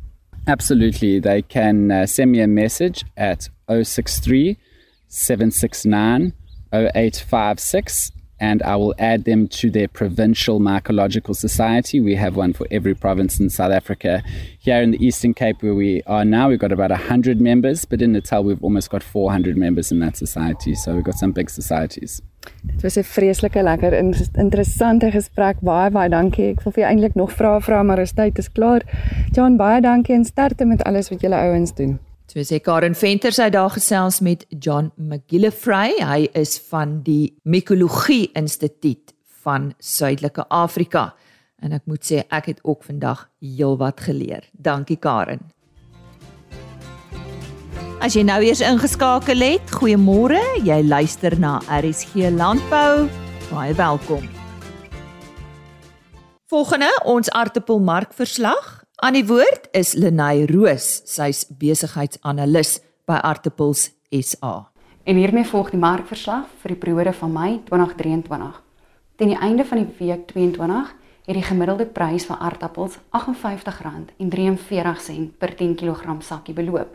Absolutely. 0.47 1.21
They 1.21 1.43
can 1.43 1.91
uh, 1.91 2.07
send 2.07 2.31
me 2.31 2.43
a 2.43 2.47
message 2.47 3.03
at 3.17 3.51
063 3.67 4.57
769 5.07 6.33
0856 6.71 8.22
and 8.43 8.61
I 8.65 8.75
will 8.75 8.95
add 8.99 9.25
them 9.25 9.47
to 9.61 9.71
their 9.71 9.87
provincial 9.87 10.59
mycological 10.59 11.35
society. 11.37 12.01
We 12.01 12.17
have 12.17 12.35
one 12.35 12.53
for 12.53 12.67
every 12.73 12.93
province 12.93 13.39
in 13.39 13.51
South 13.51 13.71
Africa. 13.71 14.25
Here 14.59 14.83
in 14.83 14.91
the 14.91 15.07
Eastern 15.07 15.33
Cape, 15.33 15.63
where 15.63 15.77
we 15.77 16.03
are 16.09 16.25
now, 16.25 16.49
we've 16.49 16.59
got 16.59 16.73
about 16.73 16.91
100 16.91 17.41
members, 17.41 17.85
but 17.85 18.03
in 18.03 18.11
Natal, 18.13 18.43
we've 18.43 18.63
almost 18.63 18.91
got 18.91 19.05
400 19.05 19.57
members 19.57 19.93
in 19.93 20.01
that 20.01 20.17
society. 20.17 20.75
So 20.75 20.93
we've 20.95 21.05
got 21.05 21.15
some 21.15 21.31
big 21.31 21.51
societies. 21.51 22.21
Dit 22.67 22.83
was 22.83 22.97
'n 22.99 23.05
vreeslike 23.05 23.63
lekker 23.63 23.93
interessante 24.35 25.11
gesprek. 25.11 25.61
Baie 25.61 25.91
baie 25.91 26.09
dankie. 26.09 26.51
Ek 26.51 26.65
wil 26.65 26.73
vir 26.73 26.83
jou 26.83 26.93
eintlik 26.93 27.15
nog 27.15 27.33
vrae 27.33 27.61
vra, 27.61 27.83
maar 27.83 27.99
ons 27.99 28.13
tyd 28.13 28.39
is 28.39 28.53
klaar. 28.53 28.83
John, 29.31 29.57
baie 29.57 29.81
dankie 29.81 30.15
en 30.15 30.25
sterkte 30.25 30.65
met 30.65 30.83
alles 30.83 31.09
wat 31.09 31.21
julle 31.21 31.37
ouens 31.37 31.75
doen. 31.75 31.99
So 32.33 32.41
sê 32.41 32.63
Karen 32.65 32.95
Venter 32.97 33.35
sy 33.37 33.51
daar 33.53 33.75
gesels 33.75 34.23
met 34.25 34.47
John 34.49 34.87
McGillivray. 34.97 35.99
Hy 36.01 36.31
is 36.33 36.55
van 36.71 37.03
die 37.05 37.35
Mikologie 37.45 38.31
Instituut 38.33 39.13
van 39.45 39.75
Suidelike 39.77 40.47
Afrika. 40.49 41.11
En 41.61 41.77
ek 41.77 41.85
moet 41.85 42.01
sê 42.09 42.23
ek 42.33 42.49
het 42.49 42.65
ook 42.65 42.89
vandag 42.89 43.27
heelwat 43.45 44.01
geleer. 44.01 44.49
Dankie 44.57 44.97
Karen. 44.97 45.45
As 48.01 48.17
jy 48.17 48.25
nou 48.25 48.41
eers 48.41 48.65
ingeskakel 48.65 49.45
het, 49.45 49.77
goeiemôre. 49.77 50.41
Jy 50.65 50.81
luister 50.89 51.37
na 51.37 51.59
RSG 51.69 52.33
Landbou. 52.33 53.11
Baie 53.53 53.77
welkom. 53.77 54.25
Volgende 56.49 56.89
ons 57.05 57.29
aartappelmarkverslag. 57.29 58.82
Aan 59.03 59.17
die 59.17 59.25
woord 59.27 59.65
is 59.75 59.97
Lenay 59.99 60.45
Roos, 60.47 61.03
sy's 61.11 61.43
besigheidsanalis 61.59 62.79
by 63.03 63.19
Artappels 63.27 63.91
SA. 64.15 64.71
En 65.03 65.19
hiermee 65.19 65.43
volg 65.43 65.75
die 65.75 65.83
markverslag 65.83 66.47
vir 66.63 66.71
die 66.71 66.79
periode 66.85 67.11
van 67.19 67.35
Mei 67.35 67.59
2023. 67.67 68.63
Teen 69.19 69.33
die 69.33 69.43
einde 69.43 69.67
van 69.67 69.83
die 69.83 69.91
week 69.99 70.31
22 70.31 70.95
het 71.27 71.35
die 71.35 71.43
gemiddelde 71.43 71.91
prys 71.91 72.31
vir 72.31 72.39
aardappels 72.47 73.03
R58,43 73.11 75.35
per 75.35 75.51
10 75.59 75.75
kg 75.83 76.23
sakkie 76.23 76.55
beloop. 76.55 76.95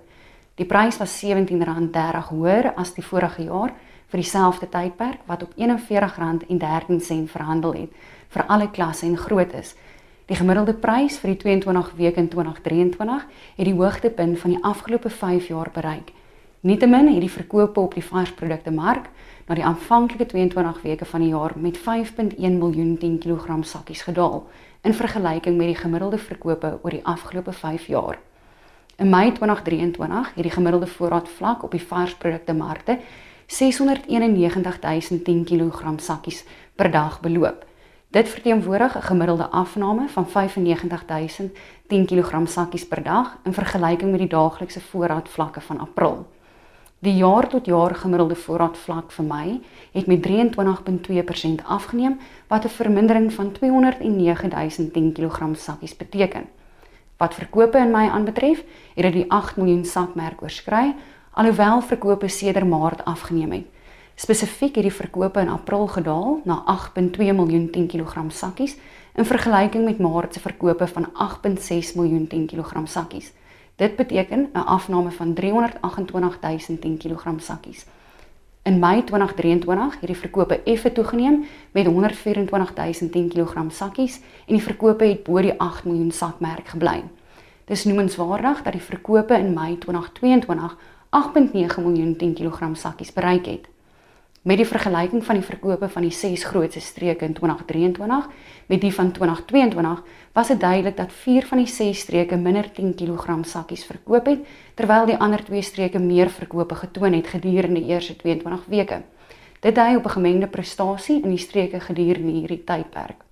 Die 0.56 0.72
prys 0.72 0.96
was 1.04 1.20
R17,30 1.20 2.32
hoër 2.32 2.72
as 2.80 2.96
die 2.96 3.04
vorige 3.04 3.52
jaar 3.52 3.76
vir 4.08 4.24
dieselfde 4.24 4.72
tydperk 4.72 5.28
wat 5.28 5.44
op 5.44 5.52
R41,13 5.60 7.28
verhandel 7.36 7.84
het 7.84 7.92
vir 8.32 8.48
alle 8.48 8.72
klasse 8.72 9.12
en 9.12 9.20
groottes. 9.20 9.76
Die 10.28 10.36
gemiddelde 10.36 10.74
prys 10.76 11.16
vir 11.22 11.32
die 11.32 11.40
22 11.40 11.94
weke 11.96 12.20
in 12.20 12.28
2023 12.28 13.22
het 13.56 13.68
die 13.70 13.76
hoogtepunt 13.78 14.40
van 14.42 14.52
die 14.52 14.64
afgelope 14.64 15.10
5 15.10 15.46
jaar 15.48 15.70
bereik. 15.72 16.12
Nietemin 16.68 17.08
het 17.14 17.24
die 17.24 17.32
verkope 17.32 17.80
op 17.80 17.94
die 17.96 18.04
varsprodukte 18.04 18.74
mark 18.76 19.08
na 19.48 19.56
die 19.56 19.64
aanvanklike 19.64 20.26
22 20.34 20.82
weke 20.84 21.06
van 21.08 21.24
die 21.24 21.30
jaar 21.30 21.54
met 21.56 21.80
5.1 21.80 22.58
miljoen 22.58 22.98
10 23.00 23.20
kg 23.24 23.56
sakkies 23.64 24.02
gedaal 24.04 24.44
in 24.84 24.98
vergelyking 24.98 25.56
met 25.56 25.72
die 25.72 25.80
gemiddelde 25.80 26.18
verkope 26.18 26.74
oor 26.82 26.92
die 26.92 27.06
afgelope 27.06 27.54
5 27.54 27.88
jaar. 27.88 28.20
In 28.98 29.10
Mei 29.10 29.32
2023 29.32 30.34
het 30.36 30.44
die 30.44 30.52
gemiddelde 30.52 30.88
voorraad 30.88 31.30
vlak 31.30 31.64
op 31.64 31.72
die 31.72 31.86
varsprodukte 31.88 32.54
markte 32.54 33.00
691010 33.48 35.44
kg 35.48 35.96
sakkies 36.04 36.44
per 36.76 36.92
dag 36.92 37.20
beloop. 37.22 37.67
Dit 38.10 38.30
verteenwoordig 38.30 38.98
'n 38.98 39.02
gemiddelde 39.02 39.48
afname 39.48 40.08
van 40.08 40.28
95000 40.28 41.58
10 41.88 42.06
kg 42.06 42.48
sakkies 42.48 42.88
per 42.88 43.04
dag 43.04 43.38
in 43.44 43.54
vergelyking 43.54 44.12
met 44.12 44.20
die 44.20 44.30
daaglikse 44.30 44.82
voorraadvlakke 44.82 45.62
van 45.62 45.80
April. 45.80 46.28
Die 47.00 47.16
jaar 47.16 47.48
tot 47.48 47.66
jaar 47.66 47.96
gemiddelde 47.96 48.36
voorraadvlak 48.36 49.12
vir 49.12 49.26
my 49.26 49.60
het 49.92 50.08
met 50.08 50.22
23.2% 50.22 51.66
afgeneem 51.66 52.20
wat 52.48 52.64
'n 52.64 52.70
vermindering 52.70 53.34
van 53.34 53.52
209000 53.52 54.94
10 54.94 55.12
kg 55.12 55.56
sakkies 55.56 55.98
beteken. 55.98 56.46
Wat 57.18 57.34
verkope 57.34 57.78
in 57.78 57.92
my 57.92 58.10
aanbetref, 58.10 58.64
het 58.96 59.04
dit 59.04 59.14
die 59.14 59.32
8 59.32 59.58
miljoen 59.58 59.86
sakmerk 59.86 60.42
oorskry, 60.42 60.96
alhoewel 61.32 61.82
verkope 61.82 62.28
sedert 62.28 62.68
Maart 62.68 63.06
afgeneem 63.06 63.52
het. 63.52 63.66
Spesifiek 64.18 64.76
het 64.76 64.84
die 64.88 64.94
verkope 64.94 65.40
in 65.40 65.50
April 65.54 65.88
gedaal 65.88 66.40
na 66.44 66.64
8.2 66.74 67.34
miljoen 67.38 67.70
10 67.70 67.88
kg 67.88 68.24
sakkies 68.34 68.74
in 69.14 69.26
vergelyking 69.26 69.84
met 69.86 70.00
Maart 70.00 70.34
se 70.34 70.40
verkope 70.40 70.88
van 70.88 71.06
8.6 71.06 71.92
miljoen 71.96 72.28
10 72.28 72.48
kg 72.48 72.82
sakkies. 72.86 73.32
Dit 73.76 73.96
beteken 73.96 74.50
'n 74.54 74.58
afname 74.58 75.12
van 75.12 75.34
328 75.34 76.68
000 76.68 76.80
10 76.80 76.98
kg 76.98 77.34
sakkies. 77.38 77.86
In 78.64 78.80
Mei 78.80 79.04
2023 79.04 80.00
het 80.00 80.08
die 80.08 80.18
verkope 80.18 80.64
effe 80.64 80.92
toegeneem 80.92 81.46
met 81.72 81.86
124 81.86 82.74
000 82.76 83.12
10 83.12 83.30
kg 83.30 83.66
sakkies 83.70 84.16
en 84.48 84.54
die 84.56 84.64
verkope 84.64 85.06
het 85.06 85.24
bo 85.24 85.42
die 85.42 85.60
8 85.60 85.84
miljoen 85.84 86.12
sakmerk 86.12 86.68
gebly. 86.68 87.04
Dis 87.66 87.84
noemenswaardig 87.84 88.64
dat 88.64 88.74
die 88.74 88.82
verkope 88.82 89.38
in 89.38 89.54
Mei 89.54 89.78
2022 89.78 90.78
8.9 91.10 91.82
miljoen 91.84 92.16
10 92.16 92.34
kg 92.34 92.70
sakkies 92.74 93.14
bereik 93.14 93.46
het. 93.46 93.77
Met 94.48 94.62
die 94.62 94.66
vergelyking 94.68 95.26
van 95.28 95.36
die 95.36 95.44
verkope 95.44 95.90
van 95.92 96.06
die 96.06 96.14
6 96.16 96.44
grootste 96.48 96.80
streke 96.80 97.26
in 97.26 97.34
2023 97.36 98.30
met 98.72 98.80
die 98.82 98.94
van 98.96 99.12
2022 99.12 100.04
was 100.32 100.48
dit 100.48 100.60
duidelik 100.60 100.96
dat 100.98 101.12
4 101.12 101.46
van 101.50 101.58
die 101.58 101.68
6 101.68 102.00
streke 102.00 102.38
minder 102.38 102.72
10 102.72 102.96
kg 102.96 103.36
sakkies 103.44 103.84
verkoop 103.86 104.26
het 104.32 104.48
terwyl 104.80 105.06
die 105.06 105.20
ander 105.20 105.44
2 105.44 105.62
streke 105.62 106.00
meer 106.00 106.32
verkope 106.32 106.76
getoon 106.76 107.20
het 107.20 107.28
gedurende 107.28 107.82
die 107.82 107.92
eerste 107.92 108.16
22 108.16 108.66
weke. 108.72 109.02
Dit 109.60 109.76
dui 109.76 109.96
op 109.96 110.06
'n 110.06 110.16
gemengde 110.16 110.48
prestasie 110.48 111.22
in 111.24 111.30
die 111.30 111.44
streke 111.48 111.80
gedurende 111.80 112.32
hierdie 112.32 112.64
tydperk. 112.64 113.28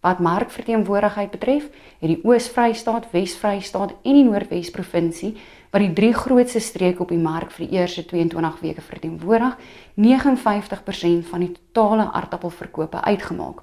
Wat 0.00 0.18
markverteenwoordigheid 0.18 1.30
betref, 1.30 1.64
het 1.98 2.08
die 2.08 2.20
Oos-Vrystaat, 2.22 3.10
Wes-Vrystaat 3.10 3.94
en 4.02 4.14
die 4.14 4.24
Noordwes 4.24 4.70
provinsie 4.70 5.36
wat 5.70 5.80
die 5.80 5.92
drie 5.92 6.14
grootste 6.14 6.60
streke 6.60 7.02
op 7.02 7.12
die 7.12 7.20
mark 7.20 7.50
vir 7.50 7.66
die 7.66 7.76
eerste 7.76 8.04
22 8.04 8.60
weke 8.60 8.80
verteenwoordig, 8.80 9.56
59% 9.94 11.28
van 11.28 11.40
die 11.40 11.52
totale 11.72 12.10
aardappelverkope 12.12 13.04
uitgemaak. 13.04 13.60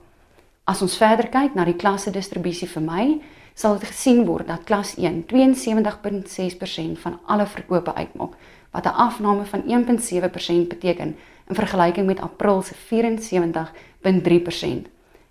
As 0.65 0.81
ons 0.81 0.97
verder 0.97 1.29
kyk 1.29 1.55
na 1.55 1.65
die 1.65 1.77
klasse 1.77 2.11
distribusie 2.11 2.67
vir 2.67 2.81
my, 2.81 3.21
sal 3.55 3.79
dit 3.79 3.87
gesien 3.87 4.25
word 4.25 4.47
dat 4.49 4.65
klas 4.67 4.95
1 4.97 5.25
72.6% 5.29 6.99
van 7.01 7.19
alle 7.25 7.45
verkope 7.45 7.93
uitmaak, 7.93 8.33
wat 8.71 8.85
'n 8.85 8.97
afname 9.07 9.45
van 9.45 9.63
1.7% 9.67 10.67
beteken 10.67 11.15
in 11.47 11.55
vergelyking 11.55 12.05
met 12.05 12.19
April 12.19 12.61
se 12.61 12.75
74.3%. 12.75 14.87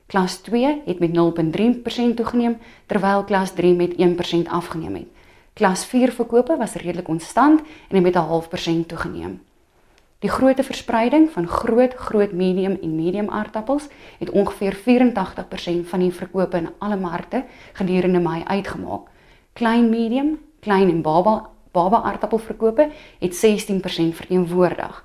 Klas 0.07 0.37
2 0.37 0.83
het 0.85 0.99
met 0.99 1.13
0.3% 1.13 2.17
toegeneem 2.17 2.59
terwyl 2.87 3.25
klas 3.25 3.53
3 3.53 3.75
met 3.75 3.97
1% 3.97 4.49
afgeneem 4.49 4.95
het. 4.95 5.14
Klas 5.55 5.85
4 5.85 6.11
verkope 6.13 6.57
was 6.59 6.73
redelik 6.75 7.05
konstant 7.07 7.61
en 7.89 7.95
het 7.95 8.03
met 8.03 8.15
'n 8.15 8.27
half 8.27 8.49
persent 8.49 8.89
toegeneem. 8.89 9.43
Die 10.19 10.31
grootte 10.31 10.63
verspreiding 10.63 11.31
van 11.31 11.47
groot, 11.47 11.95
groot, 11.95 12.33
medium 12.33 12.79
en 12.83 12.97
medium 12.97 13.31
aardappels 13.31 13.89
het 14.19 14.31
ongeveer 14.31 14.75
84% 14.75 15.89
van 15.89 15.99
die 15.99 16.13
verkope 16.13 16.57
in 16.57 16.69
alle 16.79 16.97
markte 16.97 17.45
gedurende 17.73 18.19
Mei 18.19 18.43
uitgemaak. 18.45 19.09
Klein, 19.53 19.89
medium, 19.91 20.39
klein 20.61 20.91
en 20.91 21.03
baba 21.03 21.49
baba 21.71 22.03
aardappelverkope 22.03 22.91
het 23.19 23.47
16% 23.47 24.15
verteenwoordig. 24.15 25.05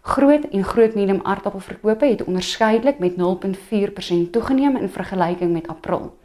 Groot 0.00 0.44
en 0.44 0.64
groot 0.64 0.94
medium 0.94 1.20
aardappelverkope 1.22 2.06
het 2.06 2.24
onderskeidelik 2.24 2.98
met 2.98 3.16
0.4% 3.16 4.30
toegeneem 4.30 4.76
in 4.76 4.88
vergelyking 4.88 5.52
met 5.52 5.68
April. 5.68 6.18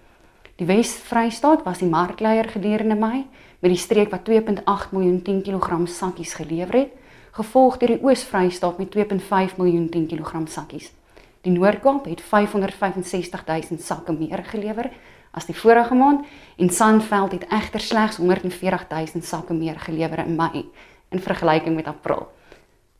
Die 0.55 0.65
Wes-Vrystaat 0.67 1.63
was 1.63 1.77
die 1.77 1.89
markleier 1.89 2.49
gedurende 2.49 2.95
Mei 2.95 3.25
met 3.65 3.73
die 3.73 3.81
streek 3.81 4.11
wat 4.13 4.27
2.8 4.29 4.91
miljoen 4.93 5.21
10 5.25 5.41
kg 5.41 5.87
sakkies 5.89 6.35
gelewer 6.37 6.75
het, 6.77 6.91
gevolg 7.33 7.79
deur 7.81 7.95
die 7.95 8.03
Oos-Vrystaat 8.05 8.77
met 8.77 8.93
2.5 8.93 9.57
miljoen 9.57 9.87
10 9.89 10.05
kg 10.11 10.43
sakkies. 10.53 10.91
Die 11.41 11.53
Noord-Kaap 11.53 12.05
het 12.05 12.21
565 12.21 13.45
000 13.47 13.81
sakke 13.81 14.13
meer 14.13 14.43
gelewer 14.45 14.91
as 15.33 15.49
die 15.49 15.57
vorige 15.57 15.97
maand 15.97 16.29
en 16.61 16.69
Sandveld 16.69 17.31
het 17.31 17.49
egter 17.49 17.81
slegs 17.81 18.21
140 18.21 18.85
000 18.89 19.25
sakke 19.25 19.53
meer 19.53 19.79
gelewer 19.81 20.21
in 20.27 20.35
Mei 20.37 20.65
in 21.09 21.19
vergelyking 21.19 21.75
met 21.75 21.89
April. 21.89 22.27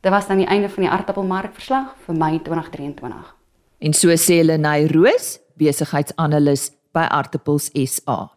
Dit 0.02 0.10
was 0.10 0.26
dan 0.26 0.42
die 0.42 0.50
einde 0.50 0.68
van 0.68 0.82
die 0.82 0.90
aardappelmarkverslag 0.90 1.94
vir 2.06 2.18
Mei 2.18 2.40
2023. 2.42 3.34
En 3.78 3.94
so 3.94 4.10
sê 4.18 4.42
Lenay 4.42 4.86
Roos, 4.90 5.38
besigheidsanalis 5.54 6.72
by 6.90 7.06
Aardappels 7.06 7.70
SA. 7.70 8.35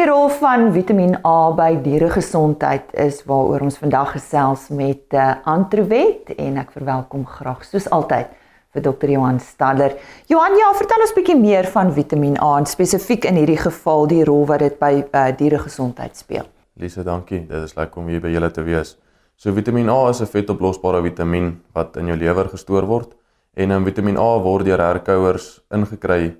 Die 0.00 0.06
rol 0.08 0.30
van 0.32 0.70
Vitamiin 0.72 1.18
A 1.28 1.50
by 1.52 1.74
dieregesondheid 1.84 2.94
is 3.02 3.18
waaroor 3.28 3.66
ons 3.66 3.74
vandag 3.76 4.14
gesels 4.14 4.62
met 4.72 5.12
uh, 5.12 5.34
Antrowet 5.44 6.30
en 6.40 6.54
ek 6.62 6.70
verwelkom 6.72 7.26
graag 7.28 7.66
soos 7.68 7.84
altyd 7.92 8.30
vir 8.72 8.84
Dr. 8.86 9.10
Johan 9.12 9.42
Staller. 9.44 9.98
Johan, 10.32 10.54
ja, 10.56 10.70
vertel 10.78 11.04
ons 11.04 11.12
bietjie 11.18 11.36
meer 11.36 11.68
van 11.74 11.92
Vitamiin 11.92 12.38
A 12.40 12.54
en 12.62 12.68
spesifiek 12.70 13.26
in 13.28 13.36
hierdie 13.42 13.58
geval 13.60 14.08
die 14.08 14.22
rol 14.24 14.46
wat 14.48 14.64
dit 14.64 14.78
by 14.80 15.02
uh, 15.02 15.26
dieregesondheid 15.36 16.16
speel. 16.16 16.46
Lise, 16.80 17.04
dankie. 17.04 17.42
Dit 17.50 17.66
is 17.68 17.76
lekker 17.76 18.00
om 18.00 18.08
hier 18.08 18.22
by 18.24 18.32
julle 18.32 18.48
te 18.56 18.64
wees. 18.64 18.94
So 19.36 19.52
Vitamiin 19.52 19.92
A 19.92 19.98
is 20.14 20.22
'n 20.24 20.30
vetoplosbare 20.32 21.02
vitamien 21.04 21.58
wat 21.76 22.00
in 22.00 22.08
jou 22.08 22.16
lewer 22.16 22.48
gestoor 22.48 22.88
word 22.88 23.12
en 23.52 23.76
in 23.76 23.84
Vitamiin 23.84 24.16
A 24.16 24.30
word 24.48 24.64
deur 24.64 24.80
herkouers 24.80 25.60
ingekry 25.68 26.38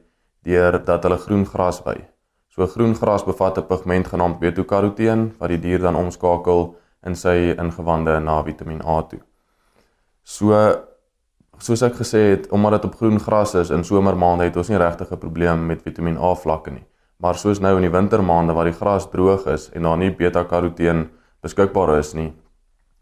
deur 0.49 0.81
dat 0.81 1.05
hulle 1.05 1.21
groen 1.27 1.45
gras 1.45 1.85
by. 1.85 1.99
So 2.51 2.67
groen 2.67 2.95
gras 2.95 3.25
bevat 3.25 3.59
'n 3.59 3.67
pigment 3.67 4.07
genaamd 4.09 4.39
beta-karoteen 4.41 5.35
wat 5.39 5.49
die 5.49 5.59
dier 5.59 5.79
dan 5.79 5.97
omskakel 5.97 6.75
in 7.07 7.15
sy 7.15 7.55
ingewande 7.59 8.21
na 8.21 8.43
Vitamiin 8.43 8.83
A 8.87 9.03
toe. 9.03 9.21
So 10.23 10.51
soos 11.59 11.83
ek 11.83 11.95
gesê 11.95 12.31
het, 12.31 12.49
omdat 12.51 12.73
dit 12.73 12.85
op 12.85 12.95
groen 12.97 13.21
gras 13.21 13.55
is 13.55 13.71
in 13.71 13.85
somermaande 13.85 14.45
het 14.45 14.57
ons 14.57 14.69
nie 14.69 14.79
regtig 14.79 15.11
'n 15.13 15.19
probleem 15.19 15.67
met 15.67 15.83
Vitamiin 15.83 16.19
A 16.19 16.35
vlakke 16.35 16.71
nie. 16.71 16.87
Maar 17.19 17.35
soos 17.35 17.61
nou 17.61 17.77
in 17.77 17.83
die 17.83 17.99
wintermaande 17.99 18.53
waar 18.53 18.65
die 18.65 18.79
gras 18.81 19.11
droog 19.11 19.47
is 19.47 19.71
en 19.73 19.83
daar 19.83 19.97
nie 19.97 20.11
beta-karoteen 20.11 21.09
beskikbaar 21.43 21.99
is 21.99 22.15
nie, 22.15 22.33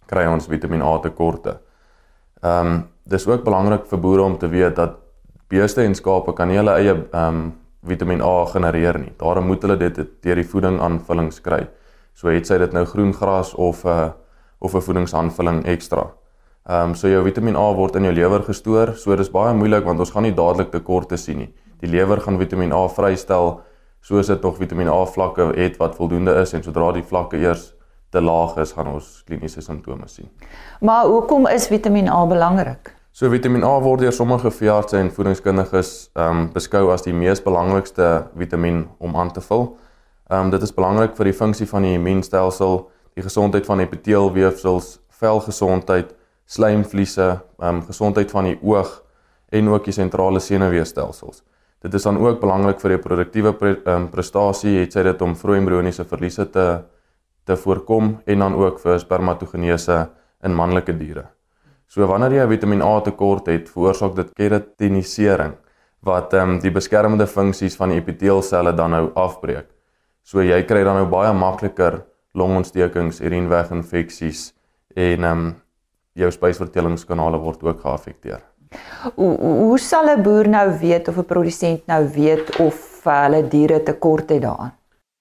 kry 0.06 0.26
ons 0.26 0.46
Vitamiin 0.46 0.82
A 0.82 0.98
tekorte. 0.98 1.60
Ehm 2.42 2.66
um, 2.66 2.88
dis 3.08 3.26
ook 3.26 3.44
belangrik 3.44 3.86
vir 3.86 3.98
boere 3.98 4.22
om 4.22 4.38
te 4.38 4.48
weet 4.48 4.76
dat 4.76 4.98
beeste 5.48 5.82
en 5.82 5.94
skape 5.94 6.32
kan 6.32 6.48
nie 6.48 6.56
hulle 6.56 6.74
eie 6.76 6.94
ehm 7.12 7.34
um, 7.34 7.54
Vitamiin 7.86 8.22
A 8.22 8.46
genereer 8.46 8.98
nie. 8.98 9.12
Daarom 9.18 9.46
moet 9.46 9.62
hulle 9.62 9.76
dit 9.76 9.98
deur 10.22 10.34
die 10.34 10.46
voeding 10.46 10.80
aanvullings 10.80 11.40
kry. 11.40 11.68
So 12.14 12.28
het 12.28 12.46
sy 12.46 12.58
dit 12.58 12.72
nou 12.72 12.84
groen 12.84 13.12
gras 13.14 13.54
of 13.54 13.84
'n 13.84 13.88
uh, 13.88 14.10
of 14.58 14.74
'n 14.74 14.80
voedingsaanvulling 14.80 15.64
ekstra. 15.66 16.10
Ehm 16.68 16.90
um, 16.90 16.94
so 16.94 17.08
jou 17.08 17.22
Vitamiin 17.24 17.56
A 17.56 17.74
word 17.74 17.96
in 17.96 18.04
jou 18.04 18.12
lewer 18.12 18.42
gestoor. 18.42 18.96
So 18.96 19.16
dis 19.16 19.30
baie 19.30 19.54
moeilik 19.54 19.84
want 19.84 20.00
ons 20.00 20.10
gaan 20.10 20.22
nie 20.22 20.34
dadelik 20.34 20.70
tekorte 20.70 21.16
sien 21.16 21.38
nie. 21.38 21.54
Die 21.80 21.90
lewer 21.90 22.20
gaan 22.20 22.38
Vitamiin 22.38 22.72
A 22.72 22.88
vrystel 22.88 23.60
soos 24.00 24.26
dit 24.26 24.42
nog 24.42 24.56
Vitamiin 24.56 24.88
A 24.88 25.04
vlakke 25.06 25.52
het 25.56 25.76
wat 25.76 25.94
voldoende 25.94 26.34
is 26.40 26.52
en 26.52 26.62
sodra 26.62 26.92
die 26.92 27.02
vlakke 27.02 27.36
eers 27.36 27.74
te 28.10 28.20
laag 28.20 28.56
is, 28.56 28.72
gaan 28.72 28.86
ons 28.86 29.22
kliniese 29.26 29.60
simptome 29.60 30.08
sien. 30.08 30.28
Maar 30.80 31.04
hoekom 31.04 31.46
is 31.46 31.68
Vitamiin 31.68 32.08
A 32.08 32.26
belangrik? 32.26 32.97
So 33.12 33.30
Vitamiin 33.30 33.64
A 33.64 33.80
word 33.82 34.00
deur 34.00 34.12
sommige 34.12 34.50
veeartse 34.50 34.98
en 34.98 35.10
voedingskundiges 35.10 36.10
ehm 36.14 36.36
um, 36.36 36.46
beskou 36.54 36.92
as 36.94 37.02
die 37.02 37.12
mees 37.12 37.40
belangrikste 37.42 38.28
vitamien 38.38 38.84
om 38.98 39.16
aan 39.16 39.32
te 39.32 39.40
vul. 39.40 39.76
Ehm 40.30 40.46
um, 40.46 40.50
dit 40.50 40.62
is 40.62 40.74
belangrik 40.74 41.16
vir 41.16 41.30
die 41.30 41.36
funksie 41.40 41.66
van 41.66 41.82
die 41.82 41.96
immuunstelsel, 41.98 42.78
die 43.16 43.24
gesondheid 43.24 43.66
van 43.66 43.80
epiteelweefsels, 43.80 44.98
velgesondheid 45.20 46.14
slijmvliese, 46.46 47.28
ehm 47.58 47.80
um, 47.80 47.82
gesondheid 47.86 48.30
van 48.30 48.52
die 48.52 48.58
oog 48.62 49.02
en 49.50 49.68
ook 49.68 49.84
die 49.84 49.96
sentrale 49.96 50.40
senuweestelsels. 50.40 51.42
Dit 51.82 51.94
is 51.94 52.02
dan 52.02 52.18
ook 52.18 52.40
belangrik 52.40 52.80
vir 52.80 52.96
die 52.96 53.02
produktiewe 53.02 53.52
pre, 53.54 53.76
um, 53.86 54.08
prestasie, 54.12 54.78
het 54.80 54.92
sy 54.92 55.02
dit 55.02 55.22
om 55.22 55.34
vroeë 55.34 55.62
embrioniese 55.62 56.04
verliese 56.04 56.46
te 56.50 56.68
te 57.48 57.56
voorkom 57.56 58.18
en 58.26 58.38
dan 58.38 58.54
ook 58.54 58.80
vir 58.82 58.98
spermatogenese 59.00 59.98
in 60.44 60.54
manlike 60.54 60.92
diere. 60.98 61.37
So 61.88 62.06
wanneer 62.06 62.34
jy 62.36 62.48
Vitamiin 62.50 62.82
A 62.84 63.00
tekort 63.00 63.46
het, 63.48 63.70
veroorsaak 63.72 64.14
dit 64.16 64.34
keratinisering 64.36 65.54
wat 66.04 66.34
ehm 66.36 66.50
um, 66.50 66.58
die 66.62 66.70
beskermende 66.70 67.26
funksies 67.26 67.76
van 67.76 67.90
die 67.90 67.98
epiteelselle 67.98 68.74
dan 68.76 68.92
nou 68.94 69.08
afbreek. 69.18 69.66
So 70.22 70.44
jy 70.44 70.60
kry 70.68 70.84
dan 70.84 71.00
nou 71.00 71.08
baie 71.10 71.32
makliker 71.32 72.02
longontstekings, 72.38 73.22
urineweginfeksies 73.24 74.52
en 74.94 75.24
ehm 75.24 75.32
um, 75.32 75.56
jou 76.18 76.30
spysverteringskanale 76.34 77.38
word 77.38 77.62
ook 77.62 77.80
geaffekteer. 77.80 78.42
Hoe 79.16 79.34
hoe 79.40 79.78
sal 79.78 80.08
'n 80.12 80.22
boer 80.22 80.48
nou 80.48 80.78
weet 80.80 81.08
of 81.08 81.18
'n 81.18 81.24
produsent 81.24 81.86
nou 81.86 82.08
weet 82.08 82.56
of 82.60 83.04
hulle 83.04 83.48
diere 83.48 83.82
tekort 83.82 84.30
het 84.30 84.42
daaraan? 84.42 84.72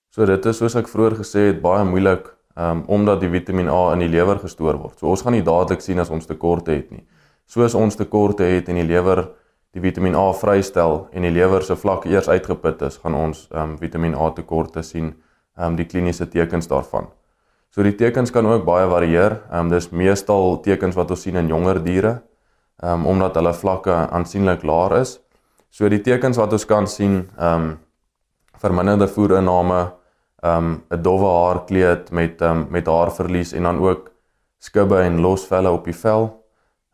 So 0.09 0.25
dit 0.25 0.45
is 0.45 0.57
soos 0.57 0.75
ek 0.75 0.87
vroeër 0.87 1.15
gesê 1.15 1.39
het 1.47 1.61
baie 1.61 1.85
moeilik 1.85 2.36
um, 2.57 2.83
omdat 2.87 3.21
die 3.21 3.29
Vitamiin 3.29 3.69
A 3.69 3.93
in 3.93 4.03
die 4.05 4.11
lewer 4.11 4.39
gestoor 4.41 4.77
word. 4.79 4.97
So 4.99 5.11
ons 5.11 5.21
gaan 5.21 5.35
nie 5.37 5.45
dadelik 5.45 5.83
sien 5.85 5.99
as 5.99 6.09
ons 6.13 6.25
tekorte 6.25 6.73
het 6.75 6.91
nie. 6.91 7.03
Soos 7.47 7.75
ons 7.77 7.95
tekorte 7.95 8.47
het 8.47 8.69
en 8.69 8.79
die 8.81 8.87
lewer 8.87 9.27
die 9.75 9.83
Vitamiin 9.83 10.17
A 10.17 10.31
vrystel 10.33 11.05
en 11.13 11.27
die 11.27 11.31
lewer 11.31 11.63
se 11.63 11.77
vlakke 11.77 12.09
eers 12.09 12.29
uitgeput 12.29 12.81
is, 12.87 12.97
gaan 13.03 13.15
ons 13.15 13.45
um, 13.51 13.77
Vitamiin 13.77 14.15
A 14.17 14.31
tekorte 14.35 14.83
sien, 14.83 15.13
um, 15.57 15.77
die 15.77 15.85
kliniese 15.85 16.27
tekens 16.31 16.67
daarvan. 16.71 17.11
So 17.75 17.83
die 17.85 17.95
tekens 17.95 18.31
kan 18.33 18.47
ook 18.47 18.65
baie 18.65 18.87
varieer. 18.89 19.41
Ehm 19.51 19.67
um, 19.67 19.69
dis 19.69 19.91
meestal 19.91 20.57
tekens 20.65 20.95
wat 20.97 21.11
ons 21.13 21.21
sien 21.21 21.35
in 21.35 21.51
jonger 21.51 21.83
diere. 21.83 22.21
Ehm 22.81 23.03
um, 23.03 23.05
omdat 23.13 23.37
hulle 23.37 23.53
vlakke 23.53 23.93
aansienlik 23.93 24.63
laer 24.63 25.01
is. 25.01 25.19
So 25.69 25.89
die 25.89 26.01
tekens 26.01 26.39
wat 26.41 26.53
ons 26.53 26.65
kan 26.65 26.87
sien, 26.87 27.27
ehm 27.37 27.53
um, 27.53 27.77
verminderde 28.57 29.07
voerinname, 29.07 29.77
ehm 29.77 30.06
um, 30.43 30.83
'n 30.89 31.01
dowwe 31.01 31.29
haarkleed 31.29 32.11
met 32.11 32.41
um, 32.41 32.67
met 32.69 32.87
haarverlies 32.87 33.53
en 33.53 33.63
dan 33.63 33.79
ook 33.79 34.11
skubbe 34.57 34.99
en 34.99 35.19
losvelle 35.19 35.71
op 35.71 35.83
die 35.85 35.95
vel. 35.95 36.45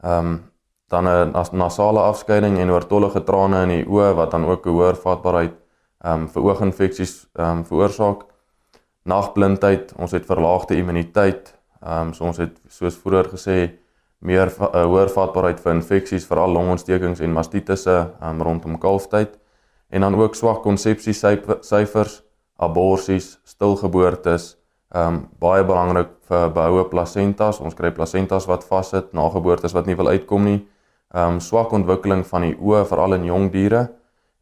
Um, 0.05 0.51
dan 0.87 1.07
'n 1.07 1.57
nasale 1.57 1.99
afskeiding 1.99 2.57
en 2.57 2.71
oortollige 2.71 3.23
trane 3.23 3.61
in 3.61 3.69
die 3.69 3.85
oë 3.85 4.13
wat 4.15 4.31
dan 4.31 4.45
ook 4.45 4.65
'n 4.65 4.69
hoër 4.69 4.95
vatbaarheid 4.95 5.53
um, 6.05 6.27
vir 6.27 6.43
ooginfeksies 6.43 7.27
um, 7.33 7.65
veroorsaak. 7.65 8.23
Nagblindheid, 9.03 9.93
ons 9.97 10.11
het 10.11 10.25
verlaagde 10.25 10.75
immuniteit. 10.75 11.55
Um, 11.87 12.13
so 12.13 12.23
ons 12.23 12.37
het 12.37 12.61
soos 12.67 12.95
vroeër 12.95 13.27
gesê 13.29 13.71
meer 14.19 14.47
uh, 14.47 14.85
hoër 14.85 15.09
vatbaarheid 15.09 15.59
vir 15.59 15.73
infeksies, 15.73 16.25
veral 16.25 16.51
longontstekings 16.51 17.19
en 17.19 17.33
mastitisse 17.33 18.13
um, 18.23 18.41
rondom 18.41 18.77
kalftyd 18.77 19.39
en 19.89 20.01
dan 20.01 20.15
ook 20.15 20.35
swak 20.35 20.63
konsepsiesyfers, 20.63 22.22
aborsies, 22.59 23.39
stilgeboortes, 23.43 24.57
ehm 24.93 25.07
um, 25.07 25.21
baie 25.41 25.63
belangrik 25.65 26.11
vir 26.29 26.49
behoue 26.53 26.83
plasentas. 26.89 27.59
Ons 27.59 27.73
kry 27.73 27.91
plasentas 27.91 28.45
wat 28.47 28.63
vassit 28.63 29.13
na 29.13 29.29
geboortes 29.33 29.73
wat 29.73 29.87
nie 29.89 29.97
wil 29.97 30.11
uitkom 30.13 30.45
nie. 30.45 30.59
Ehm 31.13 31.37
um, 31.37 31.39
swak 31.39 31.73
ontwikkeling 31.73 32.25
van 32.29 32.41
die 32.47 32.55
oë 32.57 32.85
veral 32.89 33.17
in 33.17 33.25
jong 33.25 33.49
diere 33.53 33.87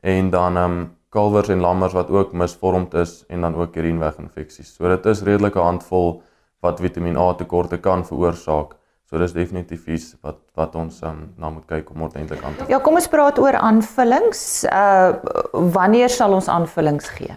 en 0.02 0.30
dan 0.30 0.58
ehm 0.58 0.80
um, 0.80 0.90
kalwers 1.12 1.50
en 1.50 1.60
lammers 1.60 1.94
wat 1.94 2.10
ook 2.10 2.34
misvormd 2.34 2.94
is 2.94 3.24
en 3.30 3.42
dan 3.42 3.56
ook 3.56 3.76
urineweginfeksies. 3.76 4.76
So 4.76 4.88
dit 4.88 5.06
is 5.06 5.24
redelike 5.28 5.60
handvol 5.60 6.22
wat 6.62 6.80
Vitamiin 6.80 7.18
A 7.18 7.34
tekorte 7.34 7.78
kan 7.78 8.06
veroorsaak. 8.06 8.78
So 9.10 9.20
dis 9.20 9.34
definitief 9.36 9.88
iets 9.88 10.16
wat 10.24 10.40
wat 10.56 10.76
ons 10.76 11.02
um, 11.04 11.34
na 11.38 11.50
moet 11.50 11.66
kyk 11.68 11.90
om 11.92 12.02
ordentlik 12.08 12.44
aan 12.44 12.56
te. 12.56 12.68
Ja, 12.72 12.80
kom 12.80 12.96
ons 12.96 13.08
praat 13.12 13.40
oor 13.40 13.56
aanvullings. 13.60 14.64
Uh 14.72 15.16
wanneer 15.52 16.10
sal 16.10 16.34
ons 16.34 16.48
aanvullings 16.48 17.10
gee? 17.18 17.36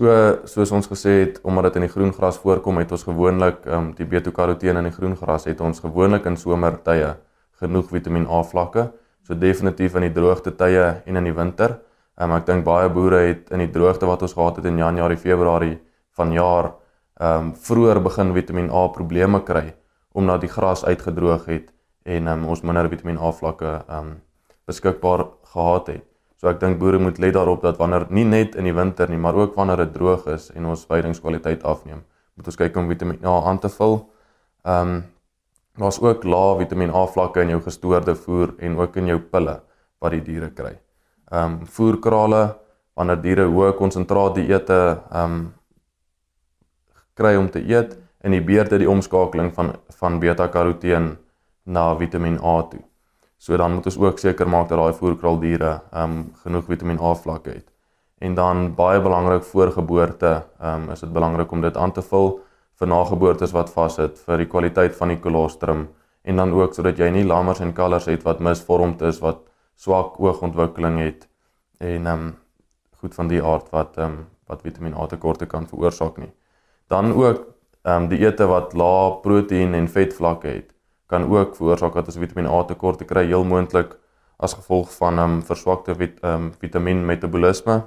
So 0.00 0.08
soos 0.48 0.70
ons 0.72 0.86
gesê 0.88 1.10
het, 1.18 1.38
omdat 1.44 1.66
dit 1.68 1.74
in 1.76 1.84
die 1.84 1.92
groen 1.92 2.12
gras 2.16 2.38
voorkom, 2.40 2.78
het 2.80 2.92
ons 2.96 3.02
gewoonlik 3.04 3.66
um, 3.68 3.90
die 3.98 4.06
beta-karoteen 4.08 4.80
in 4.80 4.86
die 4.88 4.94
groen 4.94 5.12
gras 5.12 5.44
het 5.44 5.60
ons 5.60 5.82
gewoonlik 5.84 6.24
in 6.24 6.38
somertye 6.40 7.10
genoeg 7.60 7.90
Vitamiin 7.92 8.24
A 8.24 8.38
vlakke. 8.40 8.86
So 9.28 9.36
definitief 9.36 9.98
in 10.00 10.06
die 10.06 10.14
droogte 10.16 10.54
tye 10.56 10.86
en 11.04 11.20
in 11.20 11.28
die 11.28 11.36
winter. 11.36 11.76
Um, 12.16 12.32
ek 12.32 12.48
dink 12.48 12.64
baie 12.64 12.88
boere 12.88 13.20
het 13.26 13.52
in 13.52 13.60
die 13.66 13.68
droogte 13.74 14.08
wat 14.08 14.24
ons 14.24 14.32
gehad 14.38 14.62
het 14.62 14.70
in 14.72 14.80
Januarie, 14.80 15.20
Februarie 15.20 15.76
vanjaar 16.16 16.72
ehm 17.20 17.50
um, 17.50 17.54
vroeër 17.68 18.00
begin 18.00 18.32
Vitamiin 18.32 18.72
A 18.72 18.88
probleme 18.96 19.44
kry 19.44 19.74
omdat 20.16 20.40
die 20.40 20.48
gras 20.48 20.80
uitgedroog 20.80 21.44
het 21.52 21.68
en 22.08 22.32
um, 22.32 22.48
ons 22.48 22.64
minder 22.64 22.88
Vitamiin 22.88 23.20
A 23.20 23.36
vlakke 23.36 23.82
ehm 23.82 24.14
um, 24.14 24.14
beskikbaar 24.64 25.26
gehad 25.52 25.92
het. 25.92 26.09
So 26.40 26.48
ek 26.48 26.56
dink 26.62 26.78
boere 26.80 26.96
moet 26.96 27.18
let 27.20 27.34
daarop 27.36 27.60
dat 27.66 27.76
wanneer 27.76 28.06
nie 28.08 28.24
net 28.24 28.54
in 28.56 28.64
die 28.64 28.72
winter 28.72 29.10
nie, 29.12 29.18
maar 29.20 29.36
ook 29.36 29.58
wanneer 29.60 29.82
dit 29.82 29.92
droog 29.92 30.24
is 30.32 30.48
en 30.56 30.70
ons 30.72 30.86
veidingskwaliteit 30.88 31.66
afneem, 31.68 32.00
moet 32.32 32.48
ons 32.48 32.56
kyk 32.56 32.78
om 32.80 32.88
Vitamiin 32.88 33.26
A 33.28 33.34
aan 33.50 33.60
te 33.60 33.68
vul. 33.68 33.98
Ehm 34.64 34.94
um, 34.94 35.02
daar's 35.80 36.00
ook 36.00 36.24
lae 36.24 36.56
Vitamiin 36.62 36.94
A 36.96 37.04
vlakke 37.06 37.44
in 37.44 37.52
jou 37.52 37.60
gestoorde 37.64 38.14
voer 38.16 38.54
en 38.58 38.78
ook 38.80 38.96
in 38.96 39.12
jou 39.12 39.18
pille 39.20 39.60
wat 40.00 40.16
die 40.16 40.24
diere 40.24 40.48
kry. 40.48 40.72
Ehm 41.30 41.60
um, 41.60 41.66
voerkrale 41.76 42.42
wanneer 42.96 43.20
diere 43.20 43.48
hoë 43.52 43.76
konsentraat 43.76 44.40
dieete 44.40 44.80
ehm 45.12 45.24
um, 45.24 45.40
kry 47.20 47.36
om 47.36 47.50
te 47.52 47.60
eet 47.60 47.98
en 48.24 48.32
die 48.32 48.40
beerde 48.40 48.80
die 48.80 48.88
omskakeling 48.88 49.52
van 49.52 49.74
van 50.00 50.20
beta-karoteen 50.20 51.18
na 51.64 51.90
Vitamiin 52.00 52.40
A 52.40 52.62
toe. 52.62 52.80
So 53.40 53.56
dan 53.56 53.72
moet 53.72 53.86
ons 53.88 53.96
ook 53.96 54.18
seker 54.20 54.48
maak 54.48 54.66
dat 54.68 54.76
daai 54.78 54.92
voerkraaldiere 54.92 55.68
ehm 55.90 56.16
um, 56.16 56.24
genoeg 56.42 56.66
Vitamiin 56.68 56.98
A 57.00 57.14
vlakke 57.16 57.50
het. 57.50 57.68
En 58.20 58.34
dan 58.34 58.74
baie 58.76 59.00
belangrik 59.00 59.44
voor 59.48 59.70
geboorte, 59.72 60.32
ehm 60.58 60.82
um, 60.82 60.90
is 60.92 61.00
dit 61.00 61.12
belangrik 61.12 61.52
om 61.52 61.60
dit 61.60 61.76
aan 61.76 61.92
te 61.92 62.02
vul 62.02 62.28
vir 62.78 62.88
nageboortes 62.88 63.54
wat 63.56 63.70
vassit 63.72 64.18
vir 64.26 64.42
die 64.42 64.46
kwaliteit 64.46 64.96
van 64.96 65.08
die 65.08 65.18
kolostrum 65.18 65.86
en 66.22 66.36
dan 66.36 66.52
ook 66.52 66.74
sodat 66.76 67.00
jy 67.00 67.08
nie 67.14 67.24
lammers 67.24 67.62
en 67.64 67.72
kalvers 67.72 68.10
het 68.12 68.26
wat 68.28 68.42
misvormd 68.44 69.02
is, 69.02 69.20
wat 69.24 69.40
swak 69.76 70.20
oogontwikkeling 70.20 70.98
het 71.00 71.24
en 71.78 72.06
ehm 72.06 72.26
um, 72.26 72.34
goed 73.00 73.14
van 73.14 73.28
die 73.32 73.40
aard 73.42 73.72
wat 73.72 73.96
ehm 73.96 74.18
um, 74.18 74.26
wat 74.52 74.62
Vitamiin 74.62 74.98
A 75.00 75.06
tekorte 75.06 75.46
kan 75.46 75.66
veroorsaak 75.66 76.18
nie. 76.18 76.32
Dan 76.88 77.12
ook 77.12 77.40
ehm 77.84 78.02
um, 78.02 78.08
die 78.12 78.20
ete 78.26 78.46
wat 78.52 78.76
lae 78.76 79.16
proteïen 79.24 79.74
en 79.74 79.88
vetvlakke 79.88 80.48
het 80.48 80.76
kan 81.10 81.26
ook 81.26 81.56
veroorsaak 81.58 81.96
dat 81.98 82.06
ons 82.06 82.20
Vitamiin 82.22 82.48
A 82.48 82.62
tekort 82.68 83.02
kry, 83.04 83.26
heel 83.26 83.44
moontlik 83.44 83.96
as 84.40 84.54
gevolg 84.54 84.92
van 84.96 85.14
'n 85.14 85.18
um, 85.18 85.30
ehm, 85.30 85.40
verswakte 85.46 85.94
vit, 85.94 86.18
um, 86.24 86.52
vitamiin 86.58 87.04
metabolisme 87.06 87.82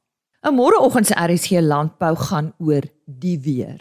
'n 0.46 0.54
Môreoggend 0.54 1.06
se 1.06 1.14
RSG 1.18 1.58
landbou 1.60 2.14
gaan 2.16 2.52
oor 2.62 2.84
die 3.04 3.38
weer. 3.42 3.80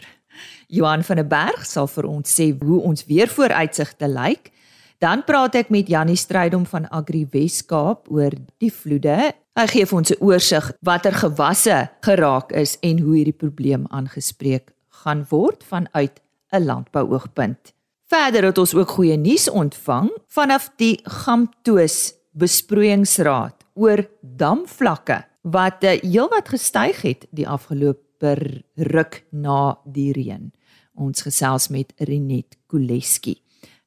Johan 0.66 1.04
van 1.04 1.16
der 1.16 1.26
Berg 1.26 1.62
sal 1.64 1.86
vir 1.86 2.08
ons 2.10 2.32
sê 2.34 2.48
hoe 2.58 2.80
ons 2.82 3.04
weer 3.06 3.30
vooruitsigte 3.30 4.08
lyk. 4.10 4.50
Dan 4.98 5.22
praat 5.24 5.54
ek 5.54 5.70
met 5.70 5.86
Jannie 5.86 6.16
Strydom 6.18 6.66
van 6.66 6.88
Agri 6.90 7.22
Weskaap 7.30 8.10
oor 8.10 8.34
die 8.58 8.72
vloede. 8.72 9.30
Hy 9.54 9.66
gee 9.70 9.86
vir 9.86 9.98
ons 9.98 10.10
'n 10.10 10.18
oorsig 10.18 10.72
watter 10.82 11.12
gewasse 11.12 11.88
geraak 12.02 12.50
is 12.52 12.78
en 12.82 12.98
hoe 12.98 13.14
hierdie 13.14 13.38
probleem 13.38 13.86
aangespreek 13.90 14.72
gaan 15.04 15.24
word 15.30 15.62
vanuit 15.62 16.20
'n 16.52 16.64
landbouoogpunt. 16.64 17.72
Verder 18.08 18.44
het 18.44 18.58
ons 18.58 18.74
ook 18.74 18.88
goeie 18.88 19.16
nuus 19.16 19.48
ontvang 19.48 20.10
vanaf 20.28 20.70
die 20.76 21.00
Gamtoos 21.04 22.14
besproeiingsraad 22.32 23.54
oor 23.74 24.08
damvlakke 24.20 25.24
wat 25.46 25.84
uh, 25.86 25.94
heelwat 26.02 26.48
gestyg 26.50 26.98
het 27.06 27.26
die 27.30 27.46
afgelope 27.48 28.34
ruk 28.74 29.24
na 29.30 29.78
die 29.84 30.12
reën. 30.16 30.52
Ons 30.94 31.22
gesels 31.22 31.68
met 31.70 31.92
Renet 31.96 32.56
Koleski. 32.66 33.42